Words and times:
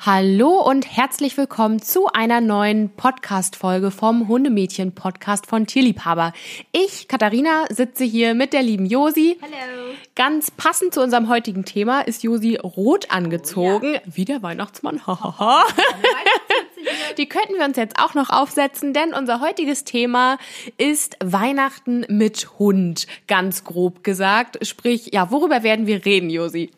Hallo 0.00 0.60
und 0.60 0.96
herzlich 0.96 1.36
willkommen 1.38 1.80
zu 1.80 2.08
einer 2.08 2.42
neuen 2.42 2.90
Podcast-Folge 2.90 3.90
vom 3.90 4.28
Hundemädchen-Podcast 4.28 5.46
von 5.46 5.66
Tierliebhaber. 5.66 6.34
Ich, 6.72 7.08
Katharina, 7.08 7.64
sitze 7.70 8.04
hier 8.04 8.34
mit 8.34 8.52
der 8.52 8.62
lieben 8.62 8.84
Josi. 8.84 9.38
Hallo. 9.40 9.94
Ganz 10.14 10.50
passend 10.50 10.92
zu 10.92 11.00
unserem 11.00 11.30
heutigen 11.30 11.64
Thema 11.64 12.02
ist 12.02 12.22
Josi 12.22 12.56
rot 12.56 13.10
angezogen. 13.10 13.92
Oh, 13.92 13.94
ja. 13.94 14.00
Wie 14.04 14.26
der 14.26 14.42
Weihnachtsmann. 14.42 15.00
Die 17.16 17.26
könnten 17.26 17.54
wir 17.54 17.64
uns 17.64 17.78
jetzt 17.78 17.98
auch 17.98 18.12
noch 18.12 18.28
aufsetzen, 18.28 18.92
denn 18.92 19.14
unser 19.14 19.40
heutiges 19.40 19.84
Thema 19.84 20.36
ist 20.76 21.16
Weihnachten 21.24 22.04
mit 22.08 22.58
Hund, 22.58 23.06
ganz 23.26 23.64
grob 23.64 24.04
gesagt. 24.04 24.66
Sprich, 24.66 25.10
ja, 25.14 25.30
worüber 25.30 25.62
werden 25.62 25.86
wir 25.86 26.04
reden, 26.04 26.28
Josi? 26.28 26.70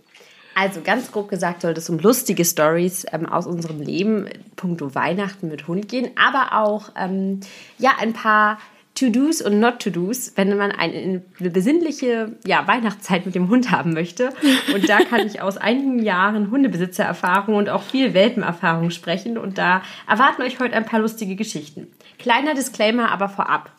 Also 0.59 0.81
ganz 0.81 1.13
grob 1.13 1.29
gesagt 1.29 1.61
soll 1.61 1.73
es 1.73 1.91
um 1.91 1.99
lustige 1.99 2.43
Stories 2.43 3.05
ähm, 3.13 3.27
aus 3.27 3.47
unserem 3.47 3.83
Leben, 3.83 4.27
puncto 4.57 4.95
Weihnachten 4.95 5.49
mit 5.49 5.69
Hund 5.69 5.87
gehen, 5.87 6.11
aber 6.17 6.59
auch 6.59 6.93
ähm, 6.97 7.41
ja 7.77 7.91
ein 8.01 8.15
paar 8.15 8.59
To-Dos 8.95 9.43
und 9.43 9.61
Not-To-Dos, 9.61 10.33
wenn 10.37 10.57
man 10.57 10.73
eine, 10.73 11.23
eine 11.39 11.51
besinnliche 11.51 12.39
ja, 12.47 12.67
Weihnachtszeit 12.67 13.27
mit 13.27 13.35
dem 13.35 13.51
Hund 13.51 13.71
haben 13.71 13.93
möchte. 13.93 14.31
Und 14.75 14.89
da 14.89 15.01
kann 15.01 15.27
ich 15.27 15.43
aus 15.43 15.59
einigen 15.59 16.03
Jahren 16.03 16.51
Hundebesitzererfahrung 16.51 17.57
und 17.57 17.69
auch 17.69 17.83
viel 17.83 18.15
Welpenerfahrung 18.15 18.89
sprechen. 18.89 19.37
Und 19.37 19.59
da 19.59 19.83
erwarten 20.09 20.41
euch 20.41 20.59
heute 20.59 20.75
ein 20.75 20.87
paar 20.87 21.01
lustige 21.01 21.37
Geschichten. 21.37 21.89
Kleiner 22.19 22.55
Disclaimer 22.55 23.13
aber 23.13 23.29
vorab. 23.29 23.71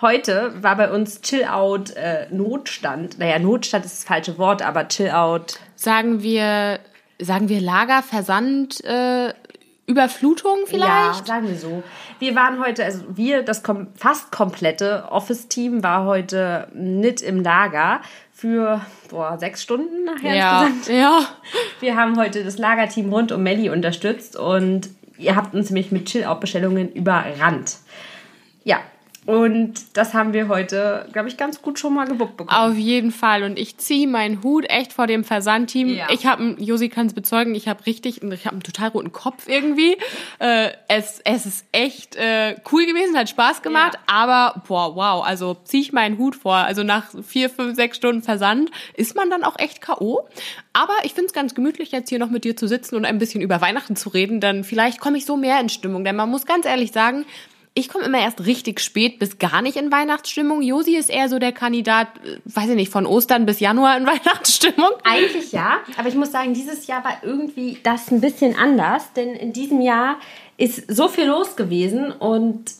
Heute 0.00 0.54
war 0.62 0.76
bei 0.76 0.90
uns 0.90 1.20
Chill-Out 1.20 1.90
äh, 1.90 2.26
Notstand. 2.30 3.18
Naja, 3.18 3.38
Notstand 3.38 3.84
ist 3.84 3.98
das 3.98 4.04
falsche 4.04 4.38
Wort, 4.38 4.62
aber 4.62 4.88
Chill-Out. 4.88 5.58
Sagen 5.76 6.22
wir, 6.22 6.80
sagen 7.18 7.50
wir 7.50 7.60
Lager, 7.60 8.02
Versand, 8.02 8.82
äh, 8.84 9.34
Überflutung 9.86 10.60
vielleicht? 10.66 10.86
Ja, 10.86 11.22
sagen 11.26 11.48
wir 11.48 11.56
so. 11.56 11.82
Wir 12.18 12.34
waren 12.34 12.64
heute, 12.64 12.84
also 12.84 13.04
wir, 13.10 13.42
das 13.42 13.62
kom 13.62 13.88
fast 13.94 14.32
komplette 14.32 15.04
Office-Team 15.10 15.82
war 15.82 16.06
heute 16.06 16.68
nicht 16.72 17.20
im 17.20 17.42
Lager 17.42 18.00
für 18.32 18.80
boah, 19.10 19.36
sechs 19.38 19.62
Stunden 19.62 20.04
nachher 20.04 20.34
ja. 20.34 20.62
insgesamt. 20.62 20.98
Ja. 20.98 21.20
Wir 21.80 21.96
haben 21.96 22.18
heute 22.18 22.42
das 22.42 22.56
Lagerteam 22.56 23.12
rund 23.12 23.32
um 23.32 23.42
Melli 23.42 23.68
unterstützt 23.68 24.36
und 24.36 24.88
ihr 25.18 25.36
habt 25.36 25.52
uns 25.52 25.68
nämlich 25.68 25.92
mit 25.92 26.06
Chill-Out-Bestellungen 26.06 26.90
überrannt. 26.92 27.78
Ja, 28.64 28.78
und 29.26 29.74
das 29.96 30.14
haben 30.14 30.32
wir 30.32 30.48
heute, 30.48 31.06
glaube 31.12 31.28
ich, 31.28 31.36
ganz 31.36 31.60
gut 31.60 31.78
schon 31.78 31.92
mal 31.92 32.06
gebuckt 32.06 32.38
bekommen. 32.38 32.58
Auf 32.58 32.76
jeden 32.76 33.12
Fall. 33.12 33.42
Und 33.42 33.58
ich 33.58 33.76
ziehe 33.76 34.08
meinen 34.08 34.42
Hut 34.42 34.64
echt 34.68 34.94
vor 34.94 35.06
dem 35.06 35.24
Versandteam. 35.24 35.88
Ja. 35.88 36.06
Ich 36.10 36.24
habe, 36.24 36.56
Josi 36.58 36.88
kann 36.88 37.06
es 37.06 37.12
bezeugen, 37.12 37.54
ich 37.54 37.68
habe 37.68 37.84
richtig, 37.84 38.22
ich 38.22 38.46
habe 38.46 38.54
einen 38.54 38.62
total 38.62 38.88
roten 38.88 39.12
Kopf 39.12 39.46
irgendwie. 39.46 39.98
Äh, 40.38 40.70
es, 40.88 41.20
es 41.24 41.44
ist 41.44 41.66
echt 41.70 42.16
äh, 42.16 42.56
cool 42.72 42.86
gewesen, 42.86 43.16
hat 43.16 43.28
Spaß 43.28 43.60
gemacht. 43.60 43.94
Ja. 43.94 44.00
Aber, 44.06 44.62
boah, 44.66 44.96
wow, 44.96 45.24
also 45.24 45.54
ziehe 45.64 45.82
ich 45.82 45.92
meinen 45.92 46.16
Hut 46.16 46.34
vor. 46.34 46.56
Also 46.56 46.82
nach 46.82 47.10
vier, 47.22 47.50
fünf, 47.50 47.76
sechs 47.76 47.98
Stunden 47.98 48.22
Versand 48.22 48.70
ist 48.94 49.14
man 49.16 49.28
dann 49.28 49.44
auch 49.44 49.58
echt 49.58 49.82
K.O. 49.82 50.26
Aber 50.72 50.94
ich 51.02 51.12
finde 51.12 51.26
es 51.26 51.32
ganz 51.34 51.54
gemütlich, 51.54 51.92
jetzt 51.92 52.08
hier 52.08 52.18
noch 52.18 52.30
mit 52.30 52.44
dir 52.44 52.56
zu 52.56 52.66
sitzen 52.66 52.96
und 52.96 53.04
ein 53.04 53.18
bisschen 53.18 53.42
über 53.42 53.60
Weihnachten 53.60 53.96
zu 53.96 54.08
reden. 54.08 54.40
Dann 54.40 54.64
vielleicht 54.64 54.98
komme 54.98 55.18
ich 55.18 55.26
so 55.26 55.36
mehr 55.36 55.60
in 55.60 55.68
Stimmung. 55.68 56.04
Denn 56.04 56.16
man 56.16 56.30
muss 56.30 56.46
ganz 56.46 56.64
ehrlich 56.64 56.92
sagen, 56.92 57.26
ich 57.74 57.88
komme 57.88 58.04
immer 58.04 58.18
erst 58.18 58.46
richtig 58.46 58.80
spät 58.80 59.18
bis 59.18 59.38
gar 59.38 59.62
nicht 59.62 59.76
in 59.76 59.92
Weihnachtsstimmung. 59.92 60.60
Josi 60.60 60.96
ist 60.96 61.08
eher 61.08 61.28
so 61.28 61.38
der 61.38 61.52
Kandidat, 61.52 62.08
äh, 62.24 62.38
weiß 62.44 62.70
ich 62.70 62.76
nicht, 62.76 62.92
von 62.92 63.06
Ostern 63.06 63.46
bis 63.46 63.60
Januar 63.60 63.96
in 63.96 64.06
Weihnachtsstimmung. 64.06 64.90
Eigentlich 65.04 65.52
ja, 65.52 65.78
aber 65.96 66.08
ich 66.08 66.14
muss 66.14 66.32
sagen, 66.32 66.54
dieses 66.54 66.86
Jahr 66.86 67.04
war 67.04 67.18
irgendwie 67.22 67.78
das 67.82 68.10
ein 68.10 68.20
bisschen 68.20 68.56
anders, 68.56 69.12
denn 69.14 69.34
in 69.34 69.52
diesem 69.52 69.80
Jahr 69.80 70.16
ist 70.56 70.94
so 70.94 71.08
viel 71.08 71.26
los 71.26 71.56
gewesen 71.56 72.10
und 72.12 72.72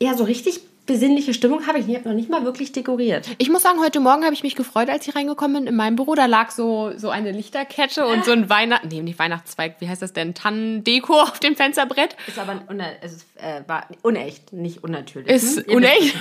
ja, 0.00 0.14
so 0.14 0.24
richtig 0.24 0.60
besinnliche 0.88 1.34
Stimmung 1.34 1.66
habe 1.68 1.78
ich 1.78 1.86
nicht. 1.86 1.98
Ich 1.98 2.00
habe 2.00 2.08
noch 2.08 2.16
nicht 2.16 2.30
mal 2.30 2.44
wirklich 2.44 2.72
dekoriert. 2.72 3.28
Ich 3.38 3.50
muss 3.50 3.62
sagen, 3.62 3.78
heute 3.80 4.00
Morgen 4.00 4.24
habe 4.24 4.34
ich 4.34 4.42
mich 4.42 4.56
gefreut, 4.56 4.88
als 4.88 5.06
ich 5.06 5.14
reingekommen 5.14 5.58
bin 5.58 5.66
in 5.68 5.76
meinem 5.76 5.94
Büro. 5.94 6.14
Da 6.14 6.26
lag 6.26 6.50
so, 6.50 6.92
so 6.96 7.10
eine 7.10 7.30
Lichterkette 7.30 8.06
und 8.06 8.24
so 8.24 8.32
ein 8.32 8.48
Weihnacht... 8.50 8.86
Nee, 8.90 9.02
nicht 9.02 9.18
Weihnachtszweig. 9.18 9.76
Wie 9.78 9.88
heißt 9.88 10.02
das 10.02 10.14
denn? 10.14 10.34
Tannendeko 10.34 11.12
auf 11.22 11.38
dem 11.38 11.54
Fensterbrett. 11.54 12.16
Ist 12.26 12.38
aber 12.38 12.62
es 13.02 13.26
äh, 13.36 13.62
war 13.66 13.86
unecht, 14.02 14.52
nicht 14.52 14.82
unnatürlich. 14.82 15.30
Ist 15.30 15.66
hm? 15.66 15.76
unecht? 15.76 16.16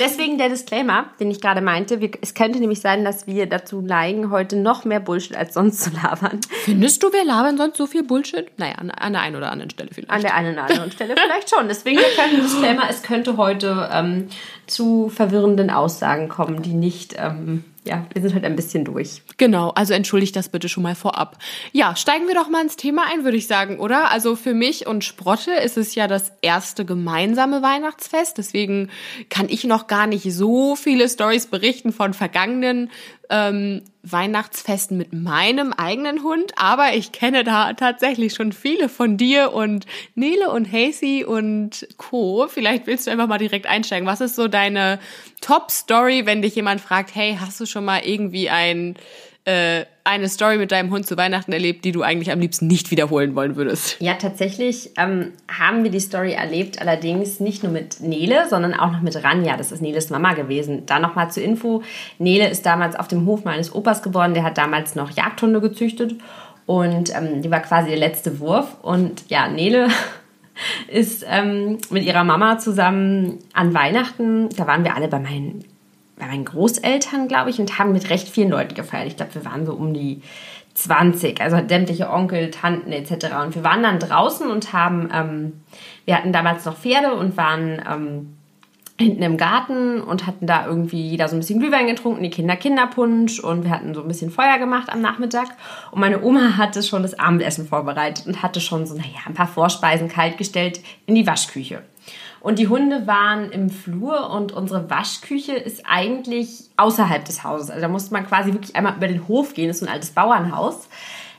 Deswegen 0.00 0.38
der 0.38 0.48
Disclaimer, 0.48 1.10
den 1.20 1.30
ich 1.30 1.40
gerade 1.40 1.60
meinte. 1.60 2.00
Wir, 2.00 2.10
es 2.22 2.34
könnte 2.34 2.58
nämlich 2.58 2.80
sein, 2.80 3.04
dass 3.04 3.26
wir 3.26 3.46
dazu 3.46 3.82
neigen, 3.82 4.30
heute 4.30 4.56
noch 4.56 4.86
mehr 4.86 5.00
Bullshit 5.00 5.36
als 5.36 5.54
sonst 5.54 5.82
zu 5.82 5.90
labern. 5.90 6.40
Findest 6.64 7.02
du, 7.02 7.12
wir 7.12 7.24
labern 7.24 7.58
sonst 7.58 7.76
so 7.76 7.86
viel 7.86 8.02
Bullshit? 8.02 8.46
Naja, 8.58 8.76
an, 8.76 8.90
an 8.90 9.12
der 9.12 9.22
einen 9.22 9.36
oder 9.36 9.52
anderen 9.52 9.70
Stelle 9.70 9.90
vielleicht. 9.92 10.10
An 10.10 10.22
der 10.22 10.34
einen 10.34 10.54
oder 10.54 10.64
anderen 10.64 10.90
Stelle 10.90 11.14
vielleicht 11.16 11.50
schon. 11.50 11.68
Deswegen 11.68 11.98
der 11.98 12.40
Disclaimer, 12.42 12.88
es 12.88 13.02
könnte 13.02 13.36
heute... 13.36 13.90
Ähm, 13.92 14.05
ähm, 14.06 14.28
zu 14.66 15.08
verwirrenden 15.08 15.70
Aussagen 15.70 16.28
kommen, 16.28 16.62
die 16.62 16.74
nicht, 16.74 17.14
ähm, 17.18 17.64
ja, 17.84 18.04
wir 18.12 18.22
sind 18.22 18.34
halt 18.34 18.44
ein 18.44 18.56
bisschen 18.56 18.84
durch. 18.84 19.22
Genau, 19.36 19.70
also 19.70 19.94
entschuldigt 19.94 20.34
das 20.34 20.48
bitte 20.48 20.68
schon 20.68 20.82
mal 20.82 20.94
vorab. 20.94 21.38
Ja, 21.72 21.94
steigen 21.94 22.26
wir 22.26 22.34
doch 22.34 22.48
mal 22.48 22.62
ins 22.62 22.76
Thema 22.76 23.04
ein, 23.12 23.24
würde 23.24 23.36
ich 23.36 23.46
sagen, 23.46 23.78
oder? 23.78 24.10
Also 24.10 24.34
für 24.34 24.54
mich 24.54 24.86
und 24.86 25.04
Sprotte 25.04 25.52
ist 25.52 25.76
es 25.76 25.94
ja 25.94 26.08
das 26.08 26.32
erste 26.42 26.84
gemeinsame 26.84 27.62
Weihnachtsfest, 27.62 28.38
deswegen 28.38 28.90
kann 29.30 29.48
ich 29.48 29.64
noch 29.64 29.86
gar 29.86 30.06
nicht 30.06 30.32
so 30.32 30.74
viele 30.74 31.08
Stories 31.08 31.46
berichten 31.46 31.92
von 31.92 32.14
vergangenen 32.14 32.90
ähm, 33.30 33.82
Weihnachtsfesten 34.02 34.96
mit 34.96 35.12
meinem 35.12 35.72
eigenen 35.72 36.22
Hund, 36.22 36.52
aber 36.56 36.94
ich 36.94 37.12
kenne 37.12 37.42
da 37.44 37.72
tatsächlich 37.72 38.34
schon 38.34 38.52
viele 38.52 38.88
von 38.88 39.16
dir 39.16 39.52
und 39.52 39.86
Nele 40.14 40.50
und 40.50 40.70
Hasey 40.70 41.24
und 41.24 41.88
Co. 41.96 42.46
Vielleicht 42.48 42.86
willst 42.86 43.06
du 43.06 43.10
einfach 43.10 43.26
mal 43.26 43.38
direkt 43.38 43.66
einsteigen. 43.66 44.06
Was 44.06 44.20
ist 44.20 44.36
so 44.36 44.48
deine 44.48 45.00
Top-Story, 45.40 46.26
wenn 46.26 46.42
dich 46.42 46.54
jemand 46.54 46.80
fragt, 46.80 47.14
hey, 47.14 47.36
hast 47.40 47.60
du 47.60 47.66
schon 47.66 47.84
mal 47.84 48.00
irgendwie 48.04 48.48
ein 48.48 48.96
äh, 49.46 49.86
eine 50.02 50.28
Story 50.28 50.58
mit 50.58 50.72
deinem 50.72 50.90
Hund 50.90 51.06
zu 51.06 51.16
Weihnachten 51.16 51.52
erlebt, 51.52 51.84
die 51.84 51.92
du 51.92 52.02
eigentlich 52.02 52.32
am 52.32 52.40
liebsten 52.40 52.66
nicht 52.66 52.90
wiederholen 52.90 53.34
wollen 53.34 53.56
würdest? 53.56 53.96
Ja, 54.00 54.14
tatsächlich 54.14 54.90
ähm, 54.98 55.32
haben 55.48 55.84
wir 55.84 55.90
die 55.90 56.00
Story 56.00 56.32
erlebt, 56.32 56.80
allerdings 56.80 57.40
nicht 57.40 57.62
nur 57.62 57.72
mit 57.72 58.00
Nele, 58.00 58.48
sondern 58.48 58.74
auch 58.74 58.90
noch 58.90 59.00
mit 59.00 59.22
Ranja. 59.22 59.56
Das 59.56 59.72
ist 59.72 59.80
Neles 59.80 60.10
Mama 60.10 60.34
gewesen. 60.34 60.84
Da 60.86 60.98
nochmal 60.98 61.30
zur 61.30 61.44
Info. 61.44 61.82
Nele 62.18 62.48
ist 62.50 62.66
damals 62.66 62.96
auf 62.96 63.08
dem 63.08 63.24
Hof 63.24 63.44
meines 63.44 63.74
Opas 63.74 64.02
geboren. 64.02 64.34
Der 64.34 64.42
hat 64.42 64.58
damals 64.58 64.96
noch 64.96 65.10
Jagdhunde 65.10 65.60
gezüchtet 65.60 66.16
und 66.66 67.14
ähm, 67.16 67.42
die 67.42 67.50
war 67.50 67.60
quasi 67.60 67.90
der 67.90 67.98
letzte 67.98 68.40
Wurf. 68.40 68.76
Und 68.82 69.30
ja, 69.30 69.48
Nele 69.48 69.88
ist 70.88 71.24
ähm, 71.28 71.78
mit 71.90 72.04
ihrer 72.04 72.24
Mama 72.24 72.58
zusammen 72.58 73.38
an 73.52 73.74
Weihnachten, 73.74 74.48
da 74.56 74.66
waren 74.66 74.82
wir 74.82 74.96
alle 74.96 75.06
bei 75.08 75.20
meinen 75.20 75.64
bei 76.18 76.26
meinen 76.26 76.44
Großeltern, 76.44 77.28
glaube 77.28 77.50
ich, 77.50 77.58
und 77.58 77.78
haben 77.78 77.92
mit 77.92 78.10
recht 78.10 78.28
vielen 78.28 78.50
Leuten 78.50 78.74
gefeiert. 78.74 79.06
Ich 79.06 79.16
glaube, 79.16 79.34
wir 79.34 79.44
waren 79.44 79.66
so 79.66 79.74
um 79.74 79.92
die 79.92 80.22
20, 80.74 81.40
also 81.40 81.58
sämtliche 81.66 82.10
Onkel, 82.10 82.50
Tanten 82.50 82.92
etc. 82.92 83.34
Und 83.44 83.54
wir 83.54 83.64
waren 83.64 83.82
dann 83.82 83.98
draußen 83.98 84.48
und 84.48 84.72
haben, 84.72 85.08
ähm, 85.12 85.52
wir 86.04 86.16
hatten 86.16 86.32
damals 86.32 86.64
noch 86.64 86.76
Pferde 86.76 87.14
und 87.14 87.36
waren 87.36 87.82
ähm, 87.90 88.36
hinten 88.98 89.22
im 89.22 89.36
Garten 89.36 90.00
und 90.00 90.26
hatten 90.26 90.46
da 90.46 90.66
irgendwie 90.66 91.02
jeder 91.02 91.28
so 91.28 91.36
ein 91.36 91.40
bisschen 91.40 91.60
Glühwein 91.60 91.86
getrunken, 91.86 92.22
die 92.22 92.30
Kinder 92.30 92.56
Kinderpunsch 92.56 93.40
und 93.40 93.64
wir 93.64 93.70
hatten 93.70 93.94
so 93.94 94.00
ein 94.00 94.08
bisschen 94.08 94.30
Feuer 94.30 94.58
gemacht 94.58 94.88
am 94.90 95.02
Nachmittag. 95.02 95.48
Und 95.90 96.00
meine 96.00 96.22
Oma 96.22 96.56
hatte 96.56 96.82
schon 96.82 97.02
das 97.02 97.18
Abendessen 97.18 97.66
vorbereitet 97.66 98.26
und 98.26 98.42
hatte 98.42 98.60
schon 98.60 98.86
so, 98.86 98.94
naja, 98.94 99.20
ein 99.26 99.34
paar 99.34 99.48
Vorspeisen 99.48 100.08
kaltgestellt 100.08 100.80
in 101.04 101.14
die 101.14 101.26
Waschküche. 101.26 101.82
Und 102.46 102.60
die 102.60 102.68
Hunde 102.68 103.08
waren 103.08 103.50
im 103.50 103.70
Flur 103.70 104.30
und 104.30 104.52
unsere 104.52 104.88
Waschküche 104.88 105.54
ist 105.54 105.82
eigentlich 105.84 106.66
außerhalb 106.76 107.24
des 107.24 107.42
Hauses. 107.42 107.70
Also 107.70 107.80
da 107.80 107.88
musste 107.88 108.12
man 108.12 108.24
quasi 108.24 108.52
wirklich 108.52 108.76
einmal 108.76 108.94
über 108.94 109.08
den 109.08 109.26
Hof 109.26 109.52
gehen. 109.52 109.66
Das 109.66 109.78
ist 109.78 109.80
so 109.80 109.86
ein 109.86 109.92
altes 109.92 110.10
Bauernhaus. 110.12 110.88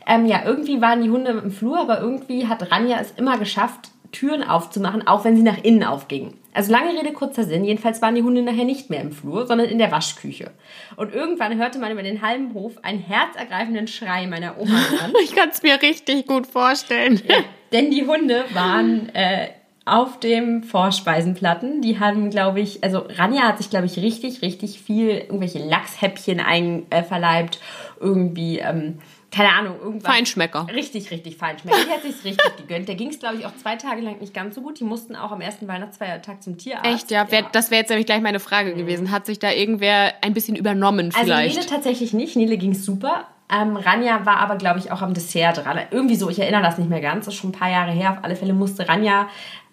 Ähm, 0.06 0.26
ja, 0.26 0.42
irgendwie 0.44 0.82
waren 0.82 1.02
die 1.02 1.10
Hunde 1.10 1.32
im 1.32 1.50
Flur, 1.50 1.80
aber 1.80 2.02
irgendwie 2.02 2.48
hat 2.48 2.74
Ranja 2.74 2.98
es 3.00 3.14
immer 3.16 3.38
geschafft, 3.38 3.90
Türen 4.12 4.44
aufzumachen, 4.44 5.08
auch 5.08 5.24
wenn 5.24 5.38
sie 5.38 5.44
nach 5.44 5.64
innen 5.64 5.86
aufgingen. 5.86 6.34
Also 6.54 6.74
lange 6.74 6.90
Rede, 6.90 7.14
kurzer 7.14 7.46
Sinn. 7.46 7.64
Jedenfalls 7.64 8.02
waren 8.02 8.16
die 8.16 8.24
Hunde 8.24 8.42
nachher 8.42 8.66
nicht 8.66 8.90
mehr 8.90 9.00
im 9.00 9.14
Flur, 9.14 9.48
sondern 9.48 9.70
in 9.70 9.78
der 9.78 9.94
Waschküche. 9.94 10.52
Und 10.98 11.14
irgendwann 11.14 11.58
hörte 11.58 11.80
man 11.80 11.94
über 11.94 12.04
den 12.04 12.22
halben 12.22 12.54
Hof 12.54 12.84
einen 12.84 13.00
herzergreifenden 13.00 13.88
Schrei 13.88 14.28
meiner 14.28 14.60
Oma 14.60 14.78
an. 15.02 15.14
Ich 15.24 15.34
kann 15.34 15.52
es 15.52 15.64
mir 15.64 15.82
richtig 15.82 16.28
gut 16.28 16.48
vorstellen. 16.48 17.22
Ja, 17.26 17.38
denn 17.72 17.92
die 17.92 18.06
Hunde 18.06 18.44
waren 18.54 19.08
äh, 19.16 19.48
auf 19.88 20.20
dem 20.20 20.64
Vorspeisenplatten. 20.64 21.82
Die 21.82 22.00
haben, 22.00 22.30
glaube 22.30 22.60
ich, 22.60 22.84
also 22.84 23.06
Ranja 23.16 23.44
hat 23.44 23.58
sich, 23.58 23.70
glaube 23.70 23.86
ich, 23.86 23.98
richtig, 23.98 24.42
richtig 24.42 24.82
viel 24.82 25.10
irgendwelche 25.10 25.60
Lachshäppchen 25.60 26.40
einverleibt. 26.40 27.56
Äh, 27.56 28.04
irgendwie, 28.04 28.60
ähm, 28.60 29.00
keine 29.32 29.50
Ahnung, 29.50 29.76
irgendwas. 29.82 30.14
Feinschmecker. 30.14 30.68
Richtig, 30.74 31.12
richtig 31.12 31.38
Feinschmecker. 31.38 31.78
Die 31.86 31.92
hat 31.92 32.02
sich 32.02 32.24
richtig 32.24 32.58
gegönnt. 32.58 32.88
Der 32.88 32.96
ging 32.96 33.10
es, 33.10 33.20
glaube 33.20 33.38
ich, 33.38 33.46
auch 33.46 33.56
zwei 33.56 33.76
Tage 33.76 34.02
lang 34.02 34.20
nicht 34.20 34.34
ganz 34.34 34.56
so 34.56 34.62
gut. 34.62 34.80
Die 34.80 34.84
mussten 34.84 35.16
auch 35.16 35.32
am 35.32 35.42
ersten 35.42 35.68
Weihnachtsfeiertag 35.68 36.42
zum 36.42 36.58
Tierarzt. 36.58 36.86
Echt, 36.86 37.12
ja. 37.12 37.28
ja. 37.30 37.42
Das 37.52 37.70
wäre 37.70 37.82
jetzt 37.82 37.90
nämlich 37.90 38.06
gleich 38.06 38.22
meine 38.22 38.40
Frage 38.40 38.74
mhm. 38.74 38.78
gewesen. 38.78 39.12
Hat 39.12 39.26
sich 39.26 39.40
da 39.40 39.52
irgendwer 39.52 40.14
ein 40.22 40.34
bisschen 40.34 40.56
übernommen 40.56 41.12
vielleicht? 41.12 41.32
Also 41.32 41.60
Nele 41.60 41.70
tatsächlich 41.70 42.14
nicht. 42.14 42.36
Nele 42.36 42.58
ging 42.58 42.72
es 42.72 42.86
super 42.86 43.28
Ähm, 43.54 43.76
Ranja 43.76 44.26
war 44.26 44.38
aber, 44.38 44.56
glaube 44.56 44.80
ich, 44.80 44.92
auch 44.92 45.02
am 45.02 45.14
Dessert 45.14 45.64
dran. 45.64 45.80
Irgendwie 45.92 46.16
so, 46.16 46.30
ich 46.30 46.40
erinnere 46.40 46.62
das 46.62 46.78
nicht 46.78 46.90
mehr 46.90 47.02
ganz. 47.02 47.26
Das 47.26 47.34
ist 47.34 47.40
schon 47.40 47.50
ein 47.50 47.60
paar 47.60 47.70
Jahre 47.70 47.92
her. 47.92 48.12
Auf 48.14 48.24
alle 48.24 48.36
Fälle 48.36 48.54
musste 48.54 48.88
Ranja, 48.88 49.28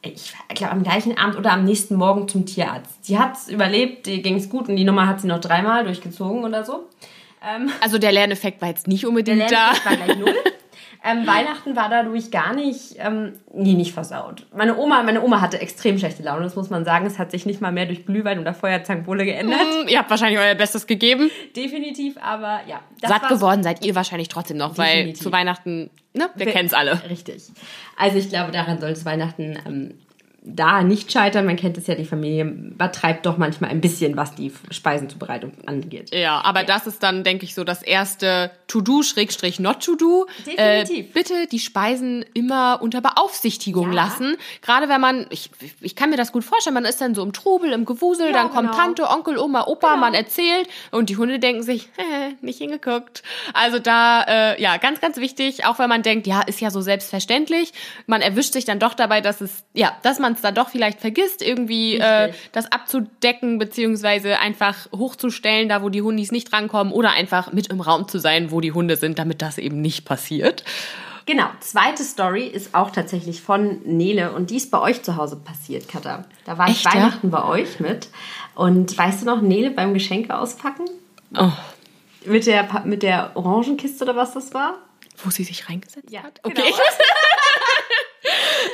ich 0.05 0.33
glaube, 0.55 0.73
am 0.73 0.83
gleichen 0.83 1.17
Abend 1.17 1.37
oder 1.37 1.53
am 1.53 1.65
nächsten 1.65 1.97
Morgen 1.97 2.29
zum 2.29 2.47
Tierarzt. 2.47 3.09
Die 3.09 3.19
hat 3.19 3.37
es 3.37 3.49
überlebt, 3.49 4.07
die 4.07 4.23
ging 4.23 4.37
es 4.37 4.49
gut 4.49 4.69
und 4.69 4.77
die 4.77 4.85
Nummer 4.85 5.07
hat 5.07 5.21
sie 5.21 5.27
noch 5.27 5.41
dreimal 5.41 5.85
durchgezogen 5.85 6.45
oder 6.45 6.65
so. 6.65 6.89
Ähm, 7.47 7.71
also 7.81 7.99
der 7.99 8.13
Lerneffekt 8.13 8.61
war 8.63 8.69
jetzt 8.69 8.87
nicht 8.89 9.07
unbedingt 9.07 9.41
der 9.41 9.49
Lerneffekt 9.51 9.87
da. 9.87 9.91
war 9.91 9.97
gleich 9.97 10.19
null. 10.19 10.35
Ähm, 11.07 11.27
Weihnachten 11.27 11.77
war 11.77 11.91
dadurch 11.91 12.31
gar 12.31 12.55
nicht, 12.55 12.97
ähm, 12.99 13.35
nee, 13.53 13.75
nicht 13.75 13.93
versaut. 13.93 14.47
Meine 14.57 14.79
Oma, 14.79 15.03
meine 15.03 15.23
Oma 15.23 15.43
hatte 15.43 15.61
extrem 15.61 15.99
schlechte 15.99 16.23
Laune, 16.23 16.45
das 16.45 16.57
muss 16.57 16.71
man 16.71 16.87
sagen. 16.87 17.05
Es 17.05 17.19
hat 17.19 17.31
sich 17.31 17.45
nicht 17.45 17.61
mal 17.61 17.73
mehr 17.73 17.85
durch 17.85 18.07
Glühwein 18.07 18.39
oder 18.39 18.55
Feuerzangenbowle 18.55 19.27
geändert. 19.27 19.61
Mm, 19.61 19.89
ihr 19.89 19.99
habt 19.99 20.09
wahrscheinlich 20.09 20.39
euer 20.39 20.55
Bestes 20.55 20.87
gegeben. 20.87 21.31
Definitiv, 21.55 22.17
aber 22.23 22.63
ja. 22.67 22.81
Satt 23.03 23.29
geworden 23.29 23.63
seid 23.63 23.85
ihr 23.85 23.95
wahrscheinlich 23.95 24.29
trotzdem 24.29 24.57
noch, 24.57 24.75
Definitiv. 24.75 25.07
weil 25.07 25.15
zu 25.15 25.31
Weihnachten, 25.31 25.91
ne, 26.15 26.31
wir, 26.35 26.47
wir 26.47 26.53
kennen 26.53 26.69
es 26.69 26.73
alle. 26.75 26.99
Richtig. 27.11 27.43
Also 27.99 28.17
ich 28.17 28.31
glaube, 28.31 28.51
daran 28.51 28.81
soll 28.81 28.91
es 28.91 29.05
Weihnachten 29.05 29.59
ähm, 29.67 29.95
da 30.47 30.83
nicht 30.83 31.11
scheitern. 31.11 31.47
Man 31.47 31.57
kennt 31.57 31.79
es 31.79 31.87
ja, 31.87 31.95
die 31.95 32.05
Familie 32.05 32.45
übertreibt 32.45 33.25
doch 33.25 33.39
manchmal 33.39 33.71
ein 33.71 33.81
bisschen, 33.81 34.15
was 34.17 34.35
die 34.35 34.53
Speisenzubereitung 34.71 35.53
angeht. 35.65 36.15
Ja, 36.15 36.43
aber 36.43 36.61
ja. 36.61 36.67
das 36.67 36.87
ist 36.87 37.03
dann, 37.03 37.25
denke 37.25 37.45
ich, 37.45 37.55
so 37.55 37.65
das 37.65 37.83
erste 37.83 38.51
To-Do, 38.69 39.03
Schrägstrich, 39.03 39.59
not 39.59 39.83
To-Do. 39.83 40.27
Definitiv. 40.47 41.07
Äh, 41.07 41.09
bitte 41.15 41.47
die 41.47 41.59
Speisen 41.59 42.27
immer 42.35 42.81
unter 42.83 43.01
Beaufsichtigung 43.01 43.89
ja. 43.89 44.05
lassen. 44.05 44.37
Gerade 44.61 44.91
wenn 44.91 45.01
man, 45.01 45.27
ich, 45.31 45.51
ich 45.81 45.97
kann 45.97 46.11
mir 46.11 46.17
das 46.17 46.31
gut 46.31 46.45
vorstellen, 46.45 46.75
man 46.75 46.85
ist 46.85 47.01
dann 47.01 47.15
so 47.15 47.23
im 47.23 47.33
Trubel, 47.33 47.73
im 47.73 47.87
Gewusel, 47.87 48.27
ja, 48.27 48.33
dann 48.33 48.51
kommt 48.51 48.73
genau. 48.73 48.83
Tante, 48.83 49.09
Onkel, 49.09 49.39
Oma, 49.39 49.67
Opa, 49.67 49.95
genau. 49.95 50.01
man 50.01 50.13
erzählt 50.13 50.69
und 50.91 51.09
die 51.09 51.17
Hunde 51.17 51.39
denken 51.39 51.63
sich, 51.63 51.89
äh, 51.97 52.35
nicht 52.43 52.59
hingeguckt. 52.59 53.23
Also 53.55 53.79
da, 53.79 54.23
äh, 54.25 54.63
ja, 54.63 54.77
ganz, 54.77 55.01
ganz 55.01 55.17
wichtig, 55.17 55.65
auch 55.65 55.79
wenn 55.79 55.89
man 55.89 56.03
denkt, 56.03 56.27
ja, 56.27 56.43
ist 56.43 56.61
ja 56.61 56.71
so 56.71 56.83
selbstverständlich, 56.83 57.73
man 58.07 58.21
erwischt 58.21 58.53
sich 58.53 58.67
dann 58.67 58.79
doch 58.79 58.93
dabei, 58.93 59.23
dass 59.23 59.41
es, 59.41 59.65
ja, 59.73 59.97
dass 60.03 60.19
man 60.19 60.34
es 60.37 60.43
dann 60.43 60.55
doch 60.55 60.69
vielleicht 60.69 61.01
vergisst, 61.01 61.43
irgendwie 61.43 61.97
äh, 61.97 62.33
das 62.53 62.71
abzudecken, 62.71 63.59
beziehungsweise 63.59 64.39
einfach 64.39 64.91
hochzustellen, 64.93 65.69
da 65.69 65.83
wo 65.83 65.89
die 65.89 66.03
Hundis 66.03 66.33
nicht 66.33 66.53
rankommen, 66.53 66.93
oder 66.93 67.13
einfach 67.13 67.53
mit 67.53 67.69
im 67.69 67.81
Raum 67.81 68.09
zu 68.09 68.19
sein, 68.19 68.51
wo 68.51 68.61
die 68.61 68.73
Hunde 68.73 68.97
sind, 68.97 69.19
damit 69.19 69.43
das 69.43 69.59
eben 69.59 69.81
nicht 69.81 70.05
passiert. 70.05 70.65
Genau, 71.27 71.47
zweite 71.61 72.05
Story 72.05 72.47
ist 72.47 72.75
auch 72.75 72.91
tatsächlich 72.91 73.41
von 73.41 73.81
Nele 73.85 74.33
und 74.33 74.51
die 74.51 74.57
ist 74.57 74.71
bei 74.71 74.79
euch 74.81 75.03
zu 75.03 75.17
Hause 75.17 75.37
passiert, 75.37 75.89
Katha. 75.89 76.25
Da 76.45 76.59
war 76.59 76.69
Echt, 76.69 76.81
ich 76.81 76.85
Weihnachten 76.85 77.31
ja? 77.31 77.41
bei 77.41 77.49
euch 77.49 77.81
mit. 77.81 78.09
Und 78.55 78.97
weißt 78.97 79.23
du 79.23 79.27
noch, 79.27 79.41
Nele 79.41 79.71
beim 79.71 79.95
Geschenke 79.95 80.37
auspacken? 80.37 80.85
Oh. 81.35 81.51
Mit 82.27 82.47
der, 82.47 82.83
mit 82.85 83.03
der 83.03 83.33
Orangenkiste 83.35 84.05
oder 84.05 84.17
was 84.17 84.35
das 84.35 84.53
war? 84.53 84.79
Wo 85.23 85.31
sie 85.31 85.45
sich 85.45 85.69
reingesetzt 85.69 86.11
ja, 86.11 86.23
hat? 86.23 86.41
Okay. 86.43 86.63
Genau. 86.63 86.77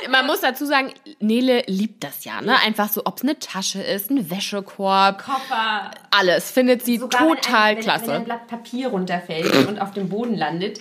Man 0.09 0.25
muss 0.25 0.41
dazu 0.41 0.65
sagen, 0.65 0.91
Nele 1.19 1.63
liebt 1.67 2.03
das 2.03 2.23
ja, 2.25 2.41
ne? 2.41 2.55
Einfach 2.65 2.89
so, 2.89 3.01
ob 3.05 3.17
es 3.17 3.23
eine 3.23 3.37
Tasche 3.39 3.81
ist, 3.81 4.09
ein 4.09 4.29
Wäschekorb, 4.29 5.23
Koffer, 5.23 5.91
alles 6.11 6.51
findet 6.51 6.83
sie 6.83 6.97
Sogar 6.97 7.27
total 7.27 7.71
wenn 7.71 7.77
ein, 7.77 7.83
klasse. 7.83 8.07
Wenn, 8.07 8.09
wenn 8.09 8.21
ein 8.21 8.25
Blatt 8.25 8.47
Papier 8.47 8.87
runterfällt 8.89 9.67
und 9.67 9.79
auf 9.79 9.91
dem 9.91 10.09
Boden 10.09 10.35
landet, 10.35 10.79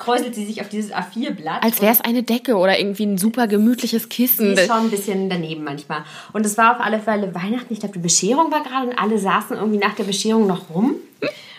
kräuselt 0.00 0.34
sie 0.34 0.46
sich 0.46 0.60
auf 0.60 0.68
dieses 0.68 0.92
A4-Blatt. 0.92 1.62
Als 1.62 1.80
wäre 1.80 1.92
es 1.92 2.00
eine 2.00 2.22
Decke 2.24 2.56
oder 2.56 2.78
irgendwie 2.78 3.04
ein 3.06 3.18
super 3.18 3.46
gemütliches 3.46 4.08
Kissen. 4.08 4.56
Sie 4.56 4.62
ist 4.62 4.68
schon 4.68 4.84
ein 4.84 4.90
bisschen 4.90 5.30
daneben 5.30 5.62
manchmal. 5.62 6.04
Und 6.32 6.44
es 6.44 6.58
war 6.58 6.74
auf 6.74 6.84
alle 6.84 6.98
Fälle 6.98 7.34
Weihnachten. 7.34 7.72
Ich 7.72 7.80
glaube, 7.80 7.92
die 7.92 8.00
Bescherung 8.00 8.50
war 8.50 8.62
gerade 8.62 8.88
und 8.88 8.98
alle 8.98 9.18
saßen 9.18 9.56
irgendwie 9.56 9.78
nach 9.78 9.94
der 9.94 10.04
Bescherung 10.04 10.46
noch 10.46 10.70
rum. 10.70 10.96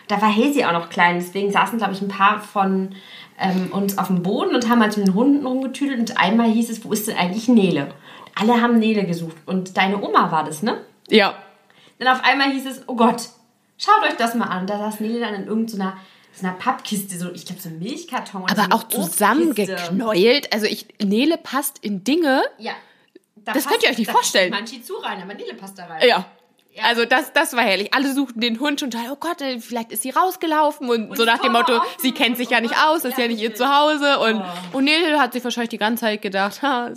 Da 0.08 0.22
war 0.22 0.36
Hazy 0.36 0.66
auch 0.66 0.74
noch 0.74 0.90
klein, 0.90 1.20
deswegen 1.20 1.52
saßen, 1.54 1.78
glaube 1.78 1.94
ich, 1.94 2.02
ein 2.02 2.10
paar 2.10 2.42
von 2.42 2.96
ähm, 3.42 3.70
uns 3.72 3.98
auf 3.98 4.08
dem 4.08 4.24
Boden 4.24 4.56
und 4.56 4.70
haben 4.70 4.82
halt 4.82 4.96
mit 4.98 5.08
den 5.08 5.16
Hunden 5.16 5.46
rumgetüdelt 5.46 6.00
und 6.00 6.18
einmal 6.18 6.50
hieß 6.50 6.70
es, 6.70 6.86
wo 6.86 6.94
ist 6.94 7.08
denn 7.08 7.18
eigentlich 7.18 7.48
Nele? 7.48 7.94
Alle 8.36 8.62
haben 8.62 8.80
Nele 8.80 9.06
gesucht 9.06 9.36
und 9.46 9.76
deine 9.76 10.02
Oma 10.02 10.32
war 10.32 10.44
das, 10.44 10.64
ne? 10.64 10.82
Ja. 11.10 11.36
Dann 12.00 12.08
auf 12.08 12.24
einmal 12.24 12.52
hieß 12.52 12.66
es, 12.66 12.84
oh 12.88 12.96
Gott, 12.96 13.30
schaut 13.78 14.04
euch 14.04 14.16
das 14.18 14.36
mal 14.36 14.46
an. 14.46 14.68
Da 14.68 14.78
saß 14.78 15.00
Nele 15.02 15.20
dann 15.20 15.34
in 15.34 15.48
irgendeiner 15.48 15.98
so 16.34 16.48
einer 16.48 16.56
Pappkiste, 16.56 17.18
so 17.18 17.32
ich 17.32 17.46
glaube 17.46 17.62
so 17.62 17.70
ein 17.70 17.80
Milchkarton. 17.80 18.44
Aber 18.50 18.64
so 18.64 18.70
auch 18.72 18.84
zusammengeknäult. 18.84 20.54
Also 20.54 20.66
ich, 20.66 20.88
Nele 21.04 21.38
passt 21.38 21.80
in 21.80 22.04
Dinge. 22.04 22.44
Ja. 22.58 22.72
Da 23.36 23.54
das 23.54 23.68
könnt 23.68 23.84
ihr 23.84 23.90
euch 23.90 23.98
nicht 23.98 24.12
vorstellen. 24.12 24.52
Manchi 24.52 24.82
zu 24.82 24.94
rein, 24.96 25.22
aber 25.22 25.34
Nele 25.34 25.56
passt 25.56 25.78
da 25.78 25.86
rein. 25.88 26.08
Ja. 26.08 26.26
Ja. 26.74 26.84
Also 26.86 27.06
das, 27.06 27.34
das 27.34 27.54
war 27.54 27.64
herrlich. 27.64 27.94
Alle 27.94 28.14
suchten 28.14 28.40
den 28.40 28.60
Hund 28.60 28.80
schon 28.80 28.92
total, 28.92 29.12
oh 29.12 29.18
Gott, 29.20 29.42
äh, 29.42 29.60
vielleicht 29.60 29.92
ist 29.92 30.04
sie 30.04 30.12
rausgelaufen 30.12 30.90
und, 30.90 31.10
und 31.10 31.18
so 31.18 31.26
nach 31.26 31.40
dem 31.40 31.52
Motto, 31.52 31.82
sie 31.98 32.14
kennt 32.14 32.38
sich 32.38 32.50
ja 32.50 32.62
nicht 32.62 32.76
aus, 32.78 33.04
ist 33.04 33.18
ja, 33.18 33.26
ja 33.26 33.30
nicht 33.30 33.42
ihr 33.42 33.54
Zuhause. 33.54 34.20
Und, 34.20 34.42
oh. 34.42 34.78
und 34.78 34.86
Nele 34.86 35.20
hat 35.20 35.34
sich 35.34 35.44
wahrscheinlich 35.44 35.70
die 35.70 35.78
ganze 35.78 36.02
Zeit 36.02 36.22
gedacht, 36.22 36.62
ha, 36.62 36.92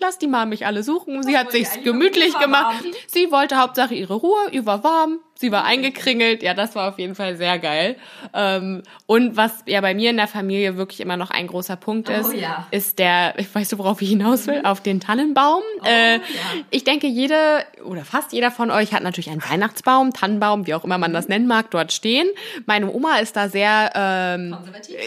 lass 0.00 0.18
die 0.18 0.26
mal 0.26 0.46
mich 0.46 0.66
alle 0.66 0.82
suchen. 0.82 1.22
Sie 1.22 1.38
hat 1.38 1.52
sich's 1.52 1.78
gemütlich 1.84 2.36
gemacht. 2.38 2.84
Sie 3.06 3.30
wollte 3.30 3.56
Hauptsache 3.56 3.94
ihre 3.94 4.14
Ruhe, 4.14 4.48
ihr 4.50 4.66
war 4.66 4.82
warm, 4.82 5.20
Sie 5.40 5.50
war 5.50 5.64
eingekringelt. 5.64 6.42
Ja, 6.42 6.52
das 6.52 6.74
war 6.74 6.90
auf 6.90 6.98
jeden 6.98 7.14
Fall 7.14 7.34
sehr 7.34 7.58
geil. 7.58 7.96
Ähm, 8.34 8.82
und 9.06 9.38
was 9.38 9.64
ja 9.64 9.80
bei 9.80 9.94
mir 9.94 10.10
in 10.10 10.18
der 10.18 10.28
Familie 10.28 10.76
wirklich 10.76 11.00
immer 11.00 11.16
noch 11.16 11.30
ein 11.30 11.46
großer 11.46 11.76
Punkt 11.76 12.10
oh 12.10 12.12
ist, 12.12 12.28
oh, 12.28 12.32
ja. 12.32 12.66
ist 12.72 12.98
der, 12.98 13.38
ich 13.38 13.54
weiß 13.54 13.70
du, 13.70 13.78
worauf 13.78 14.02
ich 14.02 14.10
hinaus 14.10 14.46
will, 14.46 14.58
mhm. 14.58 14.66
auf 14.66 14.82
den 14.82 15.00
Tannenbaum. 15.00 15.62
Oh, 15.80 15.86
äh, 15.86 16.16
ja. 16.16 16.20
Ich 16.68 16.84
denke, 16.84 17.06
jede 17.06 17.64
oder 17.86 18.04
fast 18.04 18.34
jeder 18.34 18.50
von 18.50 18.70
euch 18.70 18.92
hat 18.92 19.02
natürlich 19.02 19.30
einen 19.30 19.42
Weihnachtsbaum, 19.42 20.12
Tannenbaum, 20.12 20.66
wie 20.66 20.74
auch 20.74 20.84
immer 20.84 20.98
man 20.98 21.14
das 21.14 21.26
nennen 21.26 21.46
mag, 21.46 21.70
dort 21.70 21.90
stehen. 21.94 22.28
Meine 22.66 22.92
Oma 22.92 23.16
ist 23.20 23.34
da 23.34 23.48
sehr 23.48 23.92
ähm, 23.94 24.54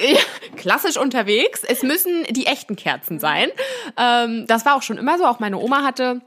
klassisch 0.57 0.97
unterwegs. 0.97 1.61
Es 1.63 1.83
müssen 1.83 2.23
die 2.31 2.47
echten 2.47 2.75
Kerzen 2.75 3.19
sein. 3.19 3.49
Ähm, 3.97 4.47
das 4.47 4.65
war 4.65 4.77
auch 4.77 4.81
schon 4.81 4.97
immer 4.97 5.19
so. 5.19 5.25
Auch 5.25 5.39
meine 5.39 5.59
Oma 5.59 5.83
hatte 5.83 6.21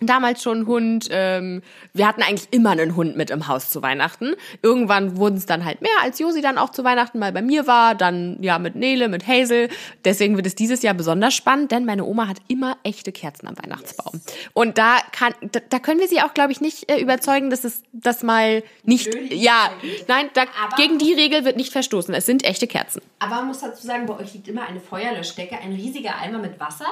damals 0.00 0.42
schon 0.42 0.58
einen 0.58 0.66
Hund. 0.66 1.08
Ähm, 1.10 1.62
wir 1.92 2.06
hatten 2.06 2.22
eigentlich 2.22 2.48
immer 2.50 2.70
einen 2.70 2.96
Hund 2.96 3.16
mit 3.16 3.30
im 3.30 3.48
Haus 3.48 3.70
zu 3.70 3.82
Weihnachten. 3.82 4.34
Irgendwann 4.62 5.16
wurden 5.16 5.36
es 5.36 5.46
dann 5.46 5.64
halt 5.64 5.82
mehr, 5.82 5.92
als 6.02 6.18
Josi 6.18 6.40
dann 6.40 6.58
auch 6.58 6.70
zu 6.70 6.84
Weihnachten 6.84 7.18
mal 7.18 7.32
bei 7.32 7.42
mir 7.42 7.66
war. 7.66 7.94
Dann 7.94 8.38
ja 8.40 8.58
mit 8.58 8.74
Nele, 8.74 9.08
mit 9.08 9.26
Hazel. 9.26 9.68
Deswegen 10.04 10.36
wird 10.36 10.46
es 10.46 10.54
dieses 10.54 10.82
Jahr 10.82 10.94
besonders 10.94 11.34
spannend, 11.34 11.72
denn 11.72 11.84
meine 11.84 12.04
Oma 12.04 12.28
hat 12.28 12.38
immer 12.48 12.76
echte 12.82 13.12
Kerzen 13.12 13.46
am 13.46 13.56
Weihnachtsbaum. 13.56 14.20
Und 14.52 14.78
da 14.78 14.98
kann, 15.12 15.34
da, 15.52 15.60
da 15.68 15.78
können 15.78 16.00
wir 16.00 16.08
sie 16.08 16.20
auch, 16.20 16.34
glaube 16.34 16.52
ich, 16.52 16.60
nicht 16.60 16.90
äh, 16.90 16.98
überzeugen, 17.00 17.50
dass 17.50 17.64
es 17.64 17.82
das 17.92 18.22
mal 18.22 18.62
nicht. 18.82 19.14
Ja, 19.30 19.70
nein, 20.08 20.28
da, 20.34 20.44
gegen 20.76 20.98
die 20.98 21.12
Regel 21.12 21.44
wird 21.44 21.56
nicht 21.56 21.72
verstoßen. 21.72 22.12
Es 22.14 22.26
sind 22.26 22.44
echte 22.44 22.66
Kerzen. 22.66 23.00
Aber 23.18 23.36
man 23.36 23.48
muss 23.48 23.60
dazu 23.60 23.86
sagen, 23.86 24.06
bei 24.06 24.18
euch 24.18 24.34
liegt 24.34 24.48
immer 24.48 24.66
eine 24.66 24.80
Feuerlöschdecke, 24.80 25.56
ein 25.58 25.72
riesiger 25.72 26.16
Eimer 26.16 26.38
mit 26.38 26.58
Wasser. 26.58 26.86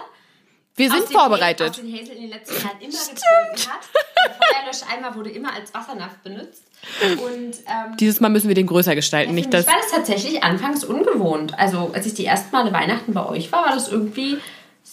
Wir 0.76 0.90
sind 0.90 1.04
aus 1.04 1.12
vorbereitet. 1.12 1.70
Aus 1.70 1.76
den 1.76 1.92
Hazel 1.92 2.14
in 2.16 2.22
den 2.22 2.30
letzten 2.30 2.54
Jahren 2.54 2.80
immer 2.80 2.90
getrunken 2.90 3.72
hat. 3.72 3.80
Der 4.24 4.34
Feuerlöscheimer 4.34 5.14
wurde 5.16 5.30
immer 5.30 5.52
als 5.52 5.74
Wassernapf 5.74 6.16
benutzt. 6.24 6.62
Und, 7.02 7.56
ähm, 7.66 7.96
Dieses 7.98 8.20
Mal 8.20 8.30
müssen 8.30 8.48
wir 8.48 8.54
den 8.54 8.66
größer 8.66 8.94
gestalten. 8.94 9.34
nicht 9.34 9.52
das 9.52 9.66
war 9.66 9.76
das 9.80 9.90
tatsächlich 9.90 10.42
anfangs 10.42 10.84
ungewohnt. 10.84 11.58
Also 11.58 11.90
als 11.92 12.06
ich 12.06 12.14
die 12.14 12.24
ersten 12.24 12.50
Male 12.50 12.72
Weihnachten 12.72 13.12
bei 13.12 13.24
euch 13.26 13.52
war, 13.52 13.66
war 13.66 13.72
das 13.74 13.88
irgendwie 13.88 14.38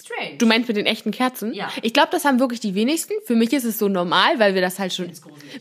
strange. 0.09 0.37
Du 0.37 0.45
meinst 0.45 0.67
mit 0.67 0.77
den 0.77 0.85
echten 0.85 1.11
Kerzen? 1.11 1.53
Ja. 1.53 1.69
Ich 1.81 1.93
glaube, 1.93 2.09
das 2.11 2.25
haben 2.25 2.39
wirklich 2.39 2.59
die 2.59 2.75
wenigsten. 2.75 3.13
Für 3.25 3.35
mich 3.35 3.53
ist 3.53 3.63
es 3.63 3.77
so 3.77 3.87
normal, 3.87 4.39
weil 4.39 4.55
wir 4.55 4.61
das 4.61 4.79
halt 4.79 4.93
schon, 4.93 5.11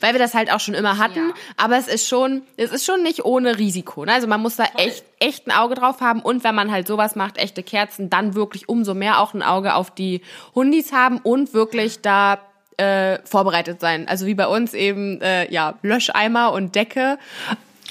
weil 0.01 0.15
wir 0.15 0.19
das 0.19 0.35
halt 0.35 0.53
auch 0.53 0.61
schon 0.61 0.75
immer 0.75 0.99
hatten. 0.99 1.29
Ja. 1.29 1.35
Aber 1.57 1.77
es 1.77 1.89
ist 1.89 2.09
schon, 2.09 2.43
es 2.57 2.71
ist 2.71 2.85
schon 2.85 3.03
nicht 3.03 3.25
ohne 3.25 3.59
Risiko. 3.59 4.05
Ne? 4.05 4.13
Also 4.13 4.27
man 4.27 4.41
muss 4.41 4.57
da 4.57 4.65
echt, 4.77 5.05
echt 5.19 5.47
ein 5.47 5.53
Auge 5.53 5.75
drauf 5.75 6.01
haben. 6.01 6.21
Und 6.21 6.45
wenn 6.45 6.55
man 6.55 6.71
halt 6.71 6.87
sowas 6.87 7.17
macht, 7.17 7.39
echte 7.39 7.63
Kerzen, 7.63 8.11
dann 8.11 8.35
wirklich 8.35 8.69
umso 8.69 8.95
mehr 8.95 9.21
auch 9.21 9.35
ein 9.35 9.43
Auge 9.43 9.75
auf 9.75 9.91
die 9.91 10.23
Hundis 10.55 10.93
haben 10.93 11.19
und 11.19 11.55
wirklich 11.55 12.01
da 12.01 12.39
äh, 12.77 13.19
vorbereitet 13.25 13.81
sein. 13.81 14.09
Also 14.09 14.27
wie 14.27 14.35
bei 14.35 14.47
uns 14.47 14.73
eben 14.73 15.21
äh, 15.21 15.53
ja 15.53 15.75
Löscheimer 15.83 16.53
und 16.53 16.75
Decke 16.75 17.19